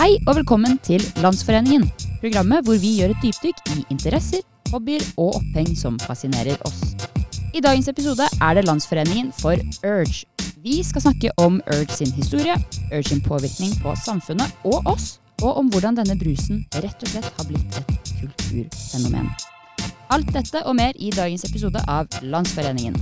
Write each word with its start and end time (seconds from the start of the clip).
Hei 0.00 0.14
og 0.24 0.38
velkommen 0.38 0.78
til 0.80 1.02
Landsforeningen, 1.20 1.82
programmet 2.22 2.64
hvor 2.64 2.78
vi 2.80 2.94
gjør 2.96 3.10
et 3.12 3.20
dypdykk 3.20 3.58
i 3.74 3.82
interesser, 3.92 4.40
hobbyer 4.70 5.02
og 5.20 5.34
oppheng 5.36 5.74
som 5.76 5.98
fascinerer 6.00 6.56
oss. 6.64 6.94
I 7.52 7.60
dagens 7.60 7.90
episode 7.92 8.24
er 8.24 8.54
det 8.56 8.62
Landsforeningen 8.64 9.28
for 9.36 9.60
Urge. 9.84 10.24
Vi 10.64 10.78
skal 10.88 11.04
snakke 11.04 11.34
om 11.36 11.58
Urge 11.74 11.98
sin 11.98 12.14
historie, 12.16 12.54
Urge 12.88 13.10
sin 13.10 13.20
påvirkning 13.20 13.74
på 13.82 13.92
samfunnet 14.00 14.64
og 14.64 14.88
oss, 14.88 15.18
og 15.42 15.58
om 15.60 15.68
hvordan 15.68 15.98
denne 16.00 16.16
brusen 16.16 16.62
rett 16.80 17.04
og 17.04 17.12
slett 17.12 17.28
har 17.36 17.48
blitt 17.50 17.76
et 17.82 17.92
kulturfenomen. 18.22 19.28
Alt 20.16 20.32
dette 20.32 20.62
og 20.64 20.78
mer 20.80 20.96
i 20.96 21.12
dagens 21.12 21.44
episode 21.50 21.82
av 21.84 22.08
Landsforeningen. 22.22 22.96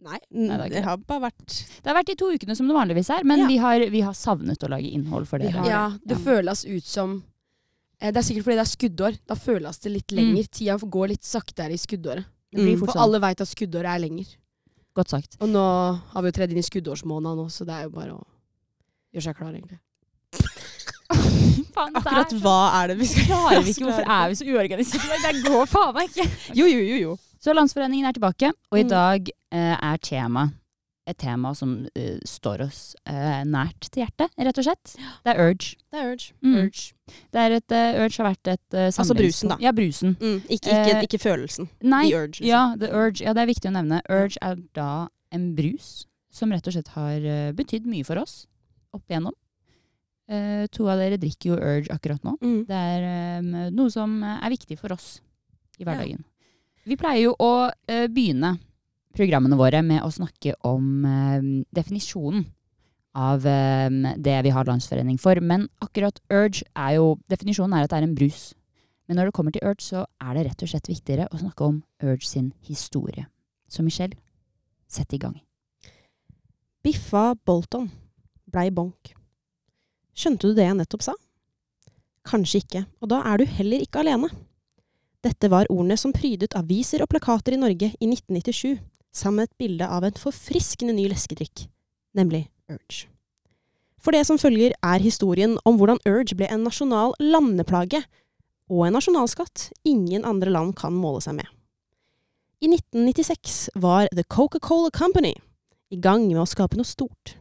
Nei, 0.00 0.16
det 0.32 0.54
er 0.56 0.70
det 0.72 0.82
har 0.86 0.96
bare 1.04 1.26
vært 1.28 1.54
Det 1.82 1.90
har 1.90 1.96
vært 1.98 2.08
de 2.08 2.14
to 2.16 2.30
ukene 2.32 2.54
som 2.56 2.68
det 2.70 2.72
vanligvis 2.76 3.10
er, 3.12 3.24
men 3.28 3.42
Ja. 3.42 3.46
vi, 3.50 3.56
har, 3.60 3.82
vi 3.92 4.00
har 4.00 4.14
savnet 4.16 4.62
å 4.64 4.70
lage 4.72 4.88
innhold 4.88 5.26
for 5.28 5.38
dere. 5.42 5.64
Ja, 5.68 5.82
det 6.00 6.16
Ja. 6.16 6.22
føles 6.24 6.64
ut 6.64 6.84
som 6.88 7.22
eh, 8.00 8.10
Det 8.10 8.16
er 8.16 8.22
sikkert 8.24 8.44
fordi 8.48 8.56
det 8.56 8.64
er 8.64 8.70
skuddår. 8.76 9.18
Da 9.28 9.34
føles 9.36 9.78
det 9.84 9.92
litt 9.92 10.10
lenger. 10.16 10.48
Tida 10.48 10.78
går 10.78 11.08
litt 11.12 11.22
saktere 11.24 11.72
i 11.76 11.76
skuddåret. 11.76 12.24
Mm. 12.56 12.78
For 12.80 12.86
sånn. 12.88 13.02
alle 13.02 13.20
veit 13.20 13.40
at 13.44 13.48
skuddåret 13.48 13.92
er 13.92 14.00
lenger. 14.08 14.26
Godt 14.96 15.08
sagt. 15.12 15.36
Og 15.40 15.48
nå 15.52 15.60
har 16.14 16.22
vi 16.22 16.28
jo 16.32 16.32
tredd 16.32 16.50
inn 16.50 16.58
i 16.58 16.66
skuddårsmåneden 16.66 17.36
nå, 17.38 17.46
så 17.52 17.64
det 17.68 17.74
er 17.76 17.82
jo 17.84 17.90
bare 17.94 18.16
å 18.16 18.24
gjøre 19.14 19.22
seg 19.28 19.36
klar, 19.36 19.52
egentlig. 19.54 19.78
Fan, 21.74 21.92
det 21.92 22.00
er 22.00 22.08
Akkurat 22.08 22.32
hva 22.42 22.56
er 22.80 22.88
det 22.90 22.96
vi 22.98 23.06
skal 23.06 23.26
klarer 23.28 23.62
vi 23.62 23.70
ikke. 23.74 23.84
Hvorfor 23.86 24.06
er 24.16 24.28
vi 24.32 24.38
så 24.40 24.46
uorganiserte? 24.50 25.20
Det 25.22 25.44
går 25.46 25.66
faen 25.70 25.94
meg 25.94 26.08
ikke. 26.10 26.26
Jo, 26.58 26.66
jo, 26.66 26.80
jo. 26.88 26.96
jo. 27.04 27.12
Så 27.40 27.54
Landsforeningen 27.56 28.06
er 28.08 28.12
tilbake, 28.16 28.50
og 28.70 28.78
i 28.78 28.82
Mm. 28.84 28.88
dag 28.90 29.30
eh, 29.52 29.76
er 29.80 29.96
tema 29.98 30.50
et 31.08 31.16
tema 31.18 31.54
som 31.56 31.86
eh, 31.96 32.18
står 32.28 32.60
oss 32.66 32.94
eh, 33.08 33.40
nært 33.48 33.88
til 33.90 34.04
hjertet, 34.04 34.30
rett 34.38 34.58
og 34.60 34.64
slett. 34.66 34.92
Det 35.24 35.32
er 35.32 35.40
Urge. 35.42 35.72
Det 35.90 35.98
er 35.98 36.10
Urge. 36.12 36.32
Mm. 36.44 36.54
Urge. 36.60 36.92
Det 37.32 37.40
er 37.40 37.50
et, 37.56 37.72
uh, 37.72 38.04
Urge 38.04 38.16
har 38.20 38.28
vært 38.28 38.50
et 38.52 38.76
uh, 38.76 38.84
Altså 38.92 39.16
brusen, 39.18 39.48
da. 39.50 39.56
Ja, 39.64 39.72
brusen. 39.74 40.12
Mm. 40.20 40.36
Ikke, 40.46 40.70
ikke, 40.70 40.92
Eh, 41.00 41.02
ikke 41.08 41.18
følelsen. 41.18 41.68
Nei, 41.82 42.04
The 42.10 42.16
urge. 42.20 42.38
liksom. 42.44 42.46
ja, 42.46 42.76
the 42.78 42.92
urge. 42.94 43.24
Ja, 43.24 43.32
det 43.34 43.42
er 43.42 43.50
viktig 43.50 43.70
å 43.72 43.74
nevne. 43.74 44.02
Urge 44.08 44.38
er 44.42 44.60
da 44.76 45.08
en 45.32 45.48
brus 45.56 46.06
som 46.30 46.52
rett 46.54 46.68
og 46.68 46.76
slett 46.76 46.92
har 46.94 47.18
uh, 47.26 47.50
betydd 47.58 47.88
mye 47.90 48.04
for 48.06 48.20
oss 48.22 48.44
opp 48.94 49.02
igjennom. 49.10 49.34
Uh, 50.30 50.68
to 50.70 50.86
av 50.86 51.00
dere 51.02 51.18
drikker 51.18 51.56
jo 51.56 51.58
Urge 51.58 51.90
akkurat 51.90 52.22
nå. 52.22 52.36
Mm. 52.44 52.60
Det 52.68 52.76
er 52.94 53.40
um, 53.40 53.50
noe 53.74 53.90
som 53.90 54.20
er 54.22 54.50
viktig 54.52 54.78
for 54.78 54.92
oss 54.94 55.16
i 55.80 55.88
hverdagen. 55.88 56.22
Vi 56.90 56.98
pleier 56.98 57.28
jo 57.28 57.34
å 57.38 57.70
eh, 57.86 58.08
begynne 58.10 58.56
programmene 59.14 59.58
våre 59.58 59.82
med 59.86 60.02
å 60.02 60.10
snakke 60.10 60.56
om 60.66 61.04
eh, 61.06 61.44
definisjonen 61.70 62.48
av 63.14 63.46
eh, 63.46 64.14
det 64.18 64.38
vi 64.46 64.54
har 64.54 64.66
landsforening 64.66 65.20
for. 65.22 65.38
Men 65.38 65.68
akkurat 65.84 66.18
Urge 66.32 66.66
er 66.74 66.96
jo 66.98 67.12
Definisjonen 67.30 67.76
er 67.78 67.86
at 67.86 67.94
det 67.94 68.00
er 68.00 68.08
en 68.08 68.16
brus. 68.18 68.48
Men 69.06 69.20
når 69.20 69.30
det 69.30 69.36
kommer 69.38 69.54
til 69.54 69.66
Urge, 69.66 69.86
så 69.86 70.02
er 70.22 70.34
det 70.34 70.44
rett 70.48 70.66
og 70.66 70.72
slett 70.72 70.90
viktigere 70.90 71.30
å 71.30 71.38
snakke 71.38 71.70
om 71.70 71.78
Urge 72.02 72.26
sin 72.26 72.50
historie. 72.66 73.28
Så 73.70 73.86
Michelle, 73.86 74.18
sett 74.90 75.14
i 75.14 75.22
gang. 75.22 75.38
Biffa 76.82 77.36
Bolton 77.46 77.86
blei 78.50 78.70
bonk. 78.74 79.14
Skjønte 80.16 80.50
du 80.50 80.58
det 80.58 80.66
jeg 80.66 80.78
nettopp 80.78 81.06
sa? 81.06 81.14
Kanskje 82.26 82.64
ikke, 82.64 82.86
og 82.98 83.14
da 83.14 83.22
er 83.30 83.38
du 83.38 83.46
heller 83.46 83.82
ikke 83.86 84.02
alene. 84.02 84.30
Dette 85.24 85.50
var 85.52 85.68
ordene 85.68 85.98
som 86.00 86.14
prydet 86.16 86.56
aviser 86.56 87.02
og 87.04 87.10
plakater 87.12 87.52
i 87.52 87.60
Norge 87.60 87.90
i 87.92 88.08
1997, 88.08 88.80
sammen 89.12 89.42
med 89.42 89.50
et 89.50 89.58
bilde 89.60 89.88
av 89.88 90.06
en 90.06 90.16
forfriskende 90.16 90.94
ny 90.96 91.08
leskedrikk, 91.10 91.66
nemlig 92.16 92.46
Urge. 92.70 93.08
For 94.00 94.16
det 94.16 94.22
som 94.24 94.38
følger 94.40 94.72
er 94.80 95.02
historien 95.04 95.58
om 95.68 95.76
hvordan 95.76 96.00
Urge 96.08 96.36
ble 96.38 96.48
en 96.48 96.64
nasjonal 96.64 97.12
landeplage 97.20 98.00
og 98.70 98.86
en 98.86 98.96
nasjonalskatt 98.96 99.68
ingen 99.84 100.24
andre 100.24 100.52
land 100.54 100.72
kan 100.78 100.94
måle 100.96 101.20
seg 101.24 101.36
med. 101.42 101.48
I 102.60 102.70
1996 102.70 103.74
var 103.80 104.08
The 104.14 104.24
Coca-Cola 104.24 104.92
Company 104.94 105.34
i 105.90 105.98
gang 106.00 106.28
med 106.28 106.40
å 106.40 106.48
skape 106.48 106.78
noe 106.78 106.88
stort. 106.88 107.34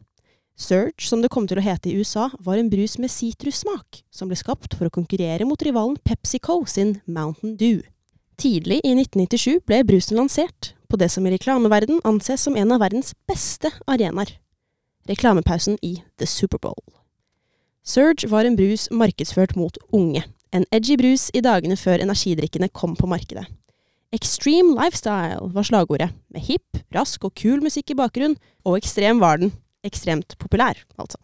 Surge, 0.60 1.08
som 1.08 1.22
det 1.24 1.32
kom 1.32 1.46
til 1.48 1.62
å 1.62 1.64
hete 1.64 1.88
i 1.88 1.96
USA, 1.96 2.28
var 2.44 2.60
en 2.60 2.68
brus 2.72 2.98
med 3.00 3.12
sitrussmak, 3.14 4.02
som 4.12 4.28
ble 4.28 4.36
skapt 4.36 4.76
for 4.76 4.90
å 4.90 4.94
konkurrere 4.94 5.48
mot 5.48 5.62
rivalen 5.64 5.96
PepsiCo 6.04 6.66
sin 6.68 6.98
Mountain 7.08 7.56
Dew. 7.56 7.80
Tidlig 8.40 8.82
i 8.84 8.92
1997 8.92 9.62
ble 9.68 9.80
brusen 9.88 10.20
lansert, 10.20 10.74
på 10.92 11.00
det 11.00 11.08
som 11.14 11.24
i 11.24 11.32
reklameverden 11.32 12.02
anses 12.08 12.44
som 12.44 12.58
en 12.60 12.74
av 12.76 12.84
verdens 12.84 13.14
beste 13.30 13.72
arenaer. 13.88 14.34
Reklamepausen 15.08 15.80
i 15.82 16.02
The 16.20 16.28
Superbowl. 16.28 16.84
Surge 17.88 18.28
var 18.28 18.44
en 18.44 18.60
brus 18.60 18.90
markedsført 18.92 19.56
mot 19.56 19.80
unge. 19.96 20.26
En 20.52 20.68
edgy 20.76 21.00
brus 21.00 21.30
i 21.32 21.44
dagene 21.46 21.80
før 21.80 22.04
energidrikkene 22.04 22.68
kom 22.76 22.98
på 23.00 23.08
markedet. 23.08 23.46
Extreme 24.12 24.76
lifestyle 24.76 25.54
var 25.54 25.64
slagordet, 25.64 26.12
med 26.34 26.44
hipp, 26.50 26.84
rask 26.94 27.24
og 27.24 27.36
kul 27.38 27.64
musikk 27.64 27.94
i 27.94 28.00
bakgrunn, 28.00 28.36
og 28.66 28.82
ekstrem 28.82 29.22
var 29.24 29.40
den. 29.40 29.54
Ekstremt 29.86 30.36
populær, 30.40 30.80
altså. 31.00 31.20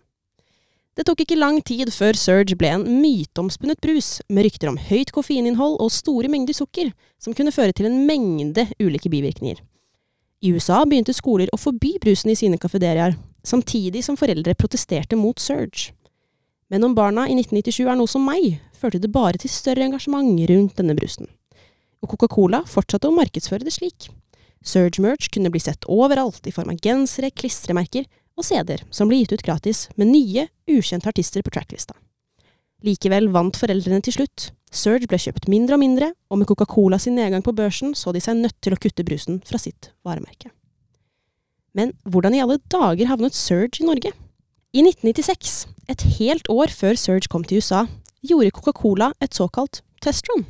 Det 0.95 1.03
tok 1.03 1.25
ikke 1.25 1.35
lang 1.35 1.57
tid 1.67 1.89
før 1.91 2.15
Surge 2.15 2.55
ble 2.55 2.69
en 2.71 2.85
myteomspunnet 3.01 3.81
brus, 3.83 4.21
med 4.31 4.47
rykter 4.47 4.71
om 4.71 4.77
høyt 4.79 5.11
koffeininnhold 5.11 5.75
og 5.83 5.91
store 5.91 6.31
mengder 6.31 6.55
sukker, 6.55 6.93
som 7.19 7.35
kunne 7.35 7.51
føre 7.51 7.75
til 7.75 7.89
en 7.89 8.05
mengde 8.07 8.63
ulike 8.79 9.11
bivirkninger. 9.11 9.59
I 10.39 10.53
USA 10.55 10.85
begynte 10.87 11.15
skoler 11.15 11.51
å 11.51 11.59
forby 11.59 11.97
brusen 11.99 12.31
i 12.31 12.37
sine 12.39 12.59
kafederiaer, 12.61 13.17
samtidig 13.43 14.05
som 14.07 14.15
foreldre 14.15 14.55
protesterte 14.55 15.19
mot 15.19 15.39
Surge. 15.41 15.91
Men 16.71 16.87
om 16.87 16.95
barna 16.95 17.27
i 17.27 17.35
1997 17.35 17.83
er 17.91 17.99
noe 17.99 18.09
som 18.09 18.23
meg, 18.23 18.61
førte 18.71 19.01
det 19.03 19.11
bare 19.11 19.41
til 19.41 19.51
større 19.51 19.83
engasjement 19.83 20.31
rundt 20.49 20.79
denne 20.79 20.95
brusen. 20.97 21.27
Og 21.99 22.15
Coca-Cola 22.15 22.63
fortsatte 22.69 23.11
å 23.11 23.15
markedsføre 23.15 23.67
det 23.67 23.75
slik. 23.75 24.07
Surge 24.65 25.03
Merch 25.03 25.27
kunne 25.33 25.51
bli 25.51 25.59
sett 25.61 25.83
overalt 25.91 26.47
i 26.47 26.53
form 26.55 26.71
av 26.71 26.79
gensere, 26.81 27.35
klistremerker 27.35 28.07
og 28.35 28.45
CD-er 28.45 28.83
som 28.93 29.09
ble 29.09 29.21
gitt 29.21 29.35
ut 29.35 29.45
gratis 29.45 29.85
med 29.95 30.11
nye, 30.11 30.47
ukjente 30.67 31.09
artister 31.09 31.43
på 31.45 31.53
tracklista. 31.55 31.95
Likevel 32.85 33.31
vant 33.33 33.55
foreldrene 33.57 34.03
til 34.03 34.17
slutt. 34.17 34.49
Surge 34.75 35.07
ble 35.07 35.17
kjøpt 35.21 35.47
mindre 35.51 35.77
og 35.77 35.81
mindre, 35.81 36.11
og 36.29 36.41
med 36.41 36.49
Coca-Cola 36.49 36.99
sin 36.99 37.15
nedgang 37.15 37.43
på 37.45 37.55
børsen 37.55 37.95
så 37.95 38.11
de 38.13 38.21
seg 38.21 38.41
nødt 38.41 38.57
til 38.61 38.75
å 38.75 38.79
kutte 38.81 39.05
brusen 39.07 39.39
fra 39.47 39.59
sitt 39.61 39.89
varemerke. 40.05 40.51
Men 41.75 41.93
hvordan 42.07 42.35
i 42.35 42.41
alle 42.43 42.59
dager 42.71 43.09
havnet 43.09 43.35
Surge 43.35 43.81
i 43.81 43.87
Norge? 43.87 44.11
I 44.75 44.83
1996, 44.83 45.65
et 45.91 46.03
helt 46.19 46.49
år 46.51 46.71
før 46.71 46.99
Surge 46.99 47.31
kom 47.31 47.45
til 47.47 47.63
USA, 47.63 47.85
gjorde 48.25 48.53
Coca-Cola 48.55 49.13
et 49.23 49.35
såkalt 49.35 49.81
testrun. 50.03 50.45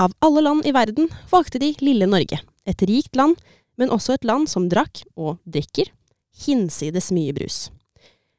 Av 0.00 0.14
alle 0.24 0.42
land 0.42 0.66
i 0.66 0.72
verden 0.74 1.10
valgte 1.30 1.60
de 1.62 1.74
lille 1.84 2.08
Norge. 2.08 2.40
Et 2.66 2.86
rikt 2.88 3.14
land, 3.16 3.36
men 3.78 3.92
også 3.92 4.16
et 4.16 4.24
land 4.26 4.48
som 4.50 4.66
drakk, 4.70 5.04
og 5.14 5.36
drikker, 5.44 5.90
hinsides 6.46 7.10
mye 7.14 7.34
brus. 7.36 7.68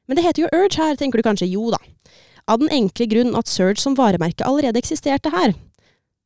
Men 0.06 0.18
det 0.18 0.26
heter 0.26 0.46
jo 0.46 0.52
Urge 0.54 0.82
her, 0.82 0.98
tenker 1.00 1.20
du 1.20 1.26
kanskje. 1.26 1.50
Jo 1.50 1.72
da. 1.74 1.80
Av 2.46 2.62
den 2.62 2.70
enkle 2.70 3.08
grunn 3.10 3.34
at 3.38 3.50
Surge 3.50 3.82
som 3.82 3.96
varemerke 3.98 4.46
allerede 4.46 4.82
eksisterte 4.82 5.32
her. 5.34 5.56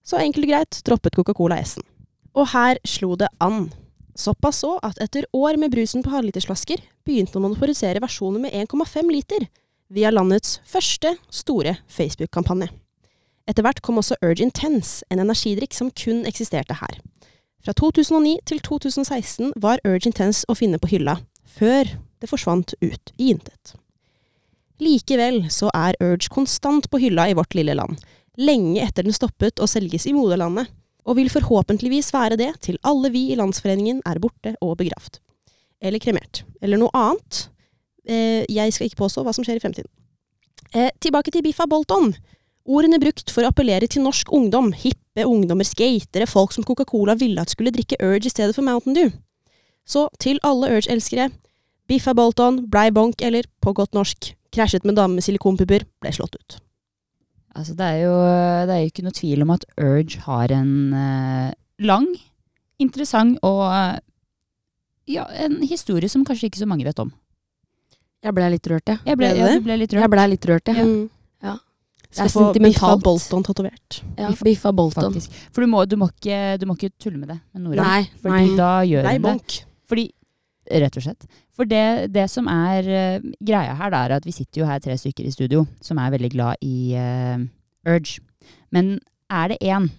Så 0.04 0.19
enkelt 0.19 0.48
og 0.48 0.51
greit 0.51 0.81
droppet 0.88 1.16
Coca-Cola 1.16 1.60
S-en. 1.63 1.86
Og 2.36 2.51
her 2.51 2.80
slo 2.88 3.16
det 3.19 3.30
an. 3.44 3.69
Såpass 4.19 4.60
så 4.66 4.74
at 4.83 5.00
etter 5.00 5.27
år 5.33 5.56
med 5.62 5.71
brusen 5.71 6.04
på 6.04 6.12
halvlitersflasker, 6.12 6.81
begynte 7.07 7.39
man 7.39 7.56
å 7.56 7.60
produsere 7.60 8.01
versjoner 8.04 8.44
med 8.44 8.56
1,5 8.68 9.12
liter, 9.12 9.48
via 9.89 10.12
landets 10.12 10.60
første 10.68 11.15
store 11.33 11.77
Facebook-kampanje. 11.89 12.68
Etter 13.50 13.65
hvert 13.65 13.80
kom 13.81 13.98
også 13.98 14.19
Urge 14.22 14.44
Intense, 14.45 15.06
en 15.10 15.24
energidrikk 15.24 15.74
som 15.74 15.89
kun 15.89 16.25
eksisterte 16.30 16.75
her. 16.81 17.00
Fra 17.63 17.74
2009 17.74 18.36
til 18.45 18.60
2016 18.63 19.56
var 19.57 19.81
Urge 19.88 20.12
Intense 20.12 20.45
å 20.51 20.56
finne 20.56 20.77
på 20.80 20.92
hylla, 20.92 21.18
før 21.50 21.90
det 22.19 22.30
forsvant 22.30 22.75
ut 22.81 23.13
i 23.18 23.31
intet. 23.34 23.75
Likevel 24.80 25.44
så 25.51 25.72
er 25.75 25.98
Urge 26.04 26.31
konstant 26.31 26.88
på 26.92 27.01
hylla 27.01 27.28
i 27.30 27.36
vårt 27.36 27.56
lille 27.57 27.75
land, 27.75 28.00
lenge 28.40 28.84
etter 28.86 29.04
den 29.04 29.16
stoppet 29.16 29.60
å 29.60 29.68
selges 29.68 30.07
i 30.07 30.16
moderlandet, 30.16 30.69
og 31.10 31.18
vil 31.18 31.31
forhåpentligvis 31.31 32.12
være 32.13 32.38
det 32.40 32.51
til 32.63 32.78
alle 32.88 33.12
vi 33.12 33.30
i 33.34 33.38
Landsforeningen 33.40 34.04
er 34.07 34.19
borte 34.22 34.54
og 34.63 34.78
begravd. 34.80 35.19
Eller 35.81 36.01
kremert. 36.04 36.44
Eller 36.62 36.80
noe 36.80 36.92
annet. 36.94 37.48
Eh, 38.06 38.44
jeg 38.51 38.75
skal 38.75 38.90
ikke 38.90 39.01
påstå 39.04 39.24
hva 39.25 39.34
som 39.36 39.46
skjer 39.48 39.57
i 39.57 39.63
fremtiden. 39.63 39.90
Eh, 40.75 40.92
tilbake 41.01 41.31
til 41.34 41.44
Biffa 41.44 41.66
Bolton. 41.72 42.13
Ordene 42.69 43.00
brukt 43.01 43.31
for 43.34 43.42
å 43.46 43.50
appellere 43.50 43.88
til 43.90 44.04
norsk 44.06 44.30
ungdom, 44.36 44.74
hippe 44.75 45.25
ungdommer, 45.25 45.66
skatere, 45.66 46.28
folk 46.30 46.54
som 46.54 46.68
Coca-Cola 46.68 47.16
ville 47.18 47.42
at 47.42 47.56
skulle 47.56 47.74
drikke 47.74 47.98
Urge 48.04 48.30
i 48.30 48.34
stedet 48.34 48.54
for 48.54 48.68
Mountain 48.68 48.98
Dew. 48.98 49.10
Så 49.89 50.06
til 50.21 50.38
alle 50.45 50.69
Urge-elskere, 50.77 51.30
Biffa 51.89 52.13
Bolton 52.13 52.63
blei 52.69 52.89
bonk, 52.94 53.24
eller 53.25 53.47
på 53.63 53.74
godt 53.74 53.95
norsk, 53.97 54.33
krasjet 54.53 54.86
med 54.86 54.97
dame 55.00 55.18
med 55.18 55.25
silikonpupper, 55.25 55.86
ble 56.01 56.12
slått 56.13 56.38
ut. 56.38 56.59
Altså, 57.57 57.74
det 57.77 57.86
er, 57.86 58.03
jo, 58.06 58.13
det 58.69 58.75
er 58.75 58.83
jo 58.83 58.91
ikke 58.91 59.06
noe 59.07 59.15
tvil 59.18 59.41
om 59.45 59.53
at 59.56 59.65
Urge 59.81 60.21
har 60.27 60.53
en 60.53 60.74
eh, 60.94 61.56
lang, 61.81 62.06
interessant 62.80 63.39
og 63.44 63.63
eh, 63.74 63.97
ja, 65.09 65.25
en 65.41 65.57
historie 65.65 66.09
som 66.12 66.21
kanskje 66.27 66.51
ikke 66.51 66.62
så 66.62 66.68
mange 66.69 66.86
vet 66.86 67.01
om. 67.01 67.09
Jeg 68.21 68.36
ble 68.36 68.50
litt 68.53 68.68
rørt, 68.69 68.91
jeg. 68.91 69.01
Jeg 69.07 69.18
ble, 69.18 69.31
Ble 69.33 69.41
ja, 69.41 69.50
du 69.56 69.65
ble 69.65 69.80
litt 69.81 69.95
Jeg 69.95 70.03
rørt. 70.03 70.13
ble 70.13 70.27
litt 70.36 70.45
rørt, 70.50 70.69
jeg. 70.69 70.86
Mm. 70.86 71.07
Ja. 71.47 71.56
Det 72.09 72.25
er 72.25 72.31
sentimentalt. 72.33 73.00
Biffa. 73.00 73.06
Bolton 73.06 73.45
tatovert. 73.47 74.00
Ja, 74.19 74.30
Biffa 74.44 74.74
Bolton. 74.75 75.09
Faktisk. 75.09 75.33
For 75.56 75.65
du 75.65 75.71
må, 75.71 75.81
du, 75.89 75.95
må 76.01 76.09
ikke, 76.13 76.39
du 76.62 76.68
må 76.69 76.75
ikke 76.77 76.91
tulle 77.01 77.18
med 77.21 77.31
det 77.31 77.39
med 77.56 77.65
Nora. 77.65 77.86
Nei, 77.86 78.03
Fordi 78.21 78.45
nei. 78.51 78.57
da 78.59 78.69
gjør 78.89 79.07
nei, 79.09 79.15
hun 79.18 79.27
det. 79.30 79.59
Fordi, 79.89 80.07
rett 80.69 80.97
og 81.00 81.06
slett. 81.06 81.27
For 81.57 81.69
det, 81.69 82.12
det 82.13 82.27
som 82.31 82.47
er 82.51 82.88
uh, 82.88 83.30
greia 83.41 83.75
her, 83.80 83.94
da, 83.94 84.03
er 84.06 84.18
at 84.19 84.27
vi 84.27 84.36
sitter 84.36 84.62
jo 84.62 84.69
her 84.69 84.81
tre 84.83 84.97
stykker 85.00 85.27
i 85.27 85.33
studio 85.33 85.65
som 85.83 86.00
er 86.01 86.13
veldig 86.13 86.31
glad 86.36 86.65
i 86.65 86.94
uh, 86.95 87.41
Urge. 87.89 88.21
Men 88.75 88.97
er 89.33 89.53
det 89.53 89.62
én 89.65 89.89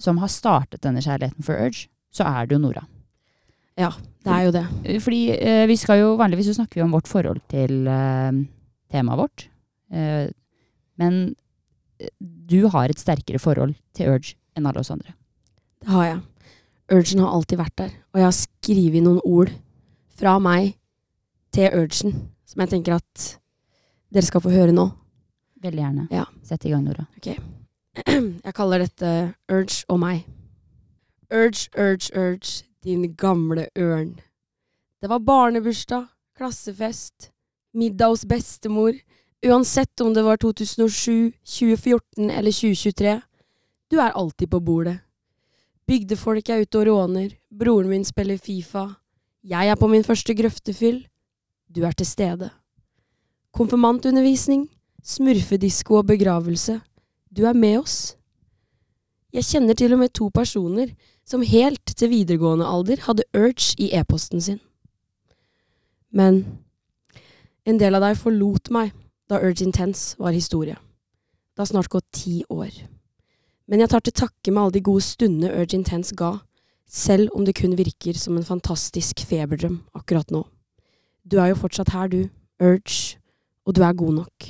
som 0.00 0.20
har 0.22 0.30
startet 0.32 0.82
denne 0.84 1.02
kjærligheten 1.04 1.44
for 1.44 1.58
Urge, 1.58 1.88
så 2.14 2.26
er 2.28 2.46
det 2.46 2.56
jo 2.56 2.62
Nora. 2.62 2.84
Ja, 3.78 3.92
det 4.26 4.34
er 4.34 4.46
jo 4.46 4.54
det. 4.56 4.64
Fordi 5.04 5.20
uh, 5.36 5.64
vi 5.70 5.76
skal 5.78 6.02
jo 6.02 6.14
vanligvis 6.18 6.50
så 6.50 6.58
snakker 6.58 6.80
vi 6.80 6.86
om 6.86 6.94
vårt 6.94 7.10
forhold 7.10 7.42
til 7.52 7.84
temaet 8.88 9.20
vårt. 9.20 9.46
Men 9.88 11.14
du 12.18 12.58
har 12.72 12.90
et 12.90 13.00
sterkere 13.00 13.40
forhold 13.40 13.72
til 13.96 14.12
Urge 14.12 14.34
enn 14.56 14.66
alle 14.68 14.82
oss 14.82 14.92
andre. 14.92 15.14
Det 15.80 15.92
har 15.92 16.04
jeg. 16.04 16.18
Urgen 16.92 17.20
har 17.20 17.34
alltid 17.36 17.60
vært 17.60 17.76
der. 17.76 17.92
Og 18.12 18.20
jeg 18.20 18.26
har 18.28 18.36
skrevet 18.36 19.04
noen 19.04 19.20
ord 19.24 19.52
fra 20.18 20.38
meg 20.42 20.74
til 21.54 21.72
Urgen 21.76 22.16
som 22.48 22.62
jeg 22.64 22.72
tenker 22.72 22.96
at 22.96 23.26
dere 24.08 24.24
skal 24.24 24.42
få 24.42 24.52
høre 24.52 24.72
nå. 24.72 24.88
Veldig 25.62 25.82
gjerne. 25.82 26.06
Ja. 26.14 26.24
Sett 26.46 26.64
i 26.64 26.72
gang, 26.72 26.86
Nora. 26.86 27.04
Jeg 28.46 28.54
kaller 28.54 28.84
dette 28.84 29.08
Urge 29.50 29.82
og 29.90 29.98
meg. 30.00 30.20
Urge, 31.34 31.66
urge, 31.74 32.12
urge, 32.14 32.62
din 32.86 33.02
gamle 33.18 33.66
ørn. 33.76 34.14
Det 35.02 35.10
var 35.10 35.18
barnebursdag, 35.18 36.06
klassefest, 36.38 37.32
middag 37.74 38.14
hos 38.14 38.24
bestemor. 38.24 38.94
Uansett 39.44 40.00
om 40.00 40.14
det 40.14 40.24
var 40.24 40.38
2007, 40.40 41.34
2014 41.44 42.30
eller 42.30 42.54
2023. 42.54 43.18
Du 43.90 43.98
er 43.98 44.14
alltid 44.14 44.50
på 44.50 44.60
bordet. 44.60 44.98
Bygdefolk 45.88 46.50
er 46.52 46.66
ute 46.66 46.82
og 46.82 46.88
råner. 46.90 47.30
Broren 47.48 47.88
min 47.88 48.04
spiller 48.04 48.36
Fifa. 48.36 48.84
Jeg 49.40 49.70
er 49.72 49.78
på 49.80 49.88
min 49.88 50.04
første 50.04 50.34
grøftefyll. 50.36 51.06
Du 51.72 51.80
er 51.84 51.96
til 51.96 52.06
stede. 52.06 52.50
Konfirmantundervisning, 53.56 54.66
smurfedisko 55.02 55.94
og 56.02 56.06
begravelse. 56.10 56.80
Du 57.32 57.44
er 57.48 57.56
med 57.56 57.78
oss. 57.78 58.16
Jeg 59.32 59.44
kjenner 59.44 59.74
til 59.74 59.92
og 59.92 60.02
med 60.02 60.12
to 60.12 60.28
personer 60.34 60.92
som 61.24 61.42
helt 61.42 61.96
til 61.96 62.12
videregående 62.12 62.68
alder 62.68 63.00
hadde 63.04 63.24
Urge 63.36 63.72
i 63.78 63.88
e-posten 63.96 64.40
sin. 64.40 64.60
Men 66.12 66.44
en 67.64 67.80
del 67.80 67.96
av 67.96 68.04
deg 68.04 68.20
forlot 68.20 68.68
meg 68.72 68.92
da 69.28 69.40
Urge 69.40 69.64
Intense 69.64 70.16
var 70.20 70.36
historie. 70.36 70.76
Det 71.56 71.64
har 71.64 71.72
snart 71.72 71.92
gått 71.92 72.12
ti 72.12 72.42
år. 72.48 72.72
Men 73.68 73.82
jeg 73.82 73.92
tar 73.92 74.00
til 74.04 74.16
takke 74.16 74.52
med 74.52 74.62
alle 74.62 74.76
de 74.78 74.84
gode 74.84 75.04
stundene 75.04 75.52
Urge 75.52 75.76
Intense 75.76 76.16
ga, 76.16 76.38
selv 76.88 77.28
om 77.36 77.44
det 77.44 77.58
kun 77.58 77.76
virker 77.76 78.16
som 78.16 78.38
en 78.38 78.46
fantastisk 78.46 79.20
feberdrøm 79.28 79.82
akkurat 79.98 80.30
nå. 80.32 80.46
Du 81.28 81.36
er 81.36 81.50
jo 81.50 81.60
fortsatt 81.60 81.92
her, 81.92 82.08
du, 82.08 82.30
Urge, 82.64 83.18
og 83.68 83.76
du 83.76 83.82
er 83.84 83.92
god 83.92 84.14
nok. 84.22 84.46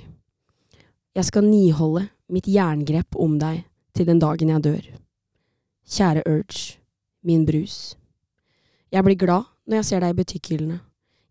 Jeg 1.19 1.27
skal 1.27 1.49
niholde 1.49 2.05
mitt 2.31 2.47
jerngrep 2.47 3.17
om 3.19 3.35
deg 3.41 3.65
til 3.97 4.07
den 4.07 4.21
dagen 4.23 4.53
jeg 4.55 4.63
dør. 4.63 4.85
Kjære 5.89 6.23
Urge, 6.31 6.79
min 7.27 7.43
brus. 7.49 7.97
Jeg 8.93 9.03
blir 9.05 9.19
glad 9.19 9.49
når 9.67 9.81
jeg 9.81 9.89
ser 9.89 10.05
deg 10.05 10.15
i 10.15 10.19
butikkhyllene. 10.21 10.79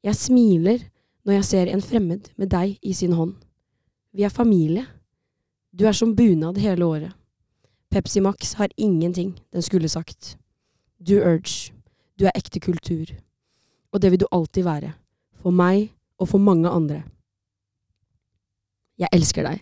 Jeg 0.03 0.19
smiler 0.19 0.83
når 1.23 1.39
jeg 1.39 1.45
ser 1.47 1.71
en 1.71 1.81
fremmed 1.81 2.27
med 2.35 2.51
deg 2.51 2.75
i 2.83 2.93
sin 2.93 3.15
hånd. 3.15 3.37
Vi 4.11 4.27
er 4.27 4.33
familie. 4.33 4.83
Du 5.71 5.85
er 5.87 5.95
som 5.95 6.15
bunad 6.15 6.59
hele 6.59 6.85
året. 6.85 7.15
Pepsi 7.91 8.21
Max 8.21 8.53
har 8.59 8.67
ingenting 8.77 9.35
den 9.53 9.61
skulle 9.61 9.89
sagt. 9.89 10.35
Du 10.99 11.15
Urge, 11.21 11.71
du 12.19 12.25
er 12.25 12.35
ekte 12.35 12.59
kultur. 12.59 13.13
Og 13.93 14.01
det 14.01 14.11
vil 14.11 14.19
du 14.19 14.27
alltid 14.31 14.65
være. 14.67 14.91
For 15.41 15.51
meg 15.55 15.91
og 16.19 16.27
for 16.29 16.41
mange 16.41 16.69
andre. 16.69 17.03
Jeg 18.97 19.09
elsker 19.13 19.45
deg. 19.45 19.61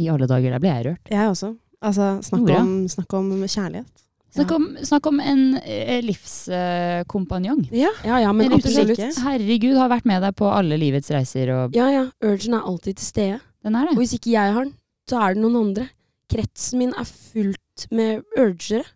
I 0.00 0.08
alle 0.10 0.26
dager, 0.26 0.50
der 0.50 0.62
ble 0.62 0.72
jeg 0.74 0.86
rørt. 0.86 1.10
Jeg 1.12 1.28
også. 1.30 1.54
Altså, 1.80 2.18
snakk 2.24 2.42
Nora? 2.44 2.60
om, 2.60 2.72
snakk 2.90 3.14
om 3.16 3.30
kjærlighet. 3.46 4.06
Snakk 4.30 4.52
om, 4.54 4.66
snakk 4.86 5.06
om 5.10 5.20
en 5.22 5.40
eh, 5.58 5.98
livskompanjong. 6.06 7.64
Ja. 7.74 7.90
Ja, 8.06 8.20
ja, 8.22 8.32
men 8.36 8.52
absolutt. 8.54 9.00
Herregud, 9.24 9.74
har 9.78 9.90
vært 9.90 10.06
med 10.06 10.22
deg 10.22 10.36
på 10.38 10.46
alle 10.50 10.78
livets 10.78 11.10
reiser, 11.10 11.50
og 11.54 11.74
Ja, 11.74 11.88
ja. 11.90 12.04
Urgen 12.22 12.54
er 12.54 12.66
alltid 12.66 13.00
til 13.00 13.06
stede. 13.06 13.40
den 13.64 13.74
er 13.74 13.90
Og 13.90 13.98
hvis 13.98 14.14
ikke 14.14 14.30
jeg 14.36 14.54
har 14.54 14.64
den, 14.64 14.74
så 15.08 15.18
er 15.18 15.34
det 15.34 15.42
noen 15.42 15.56
andre. 15.64 15.88
Kretsen 16.30 16.78
min 16.78 16.94
er 16.94 17.08
fullt 17.08 17.88
med 17.90 18.24
urgere. 18.38 18.86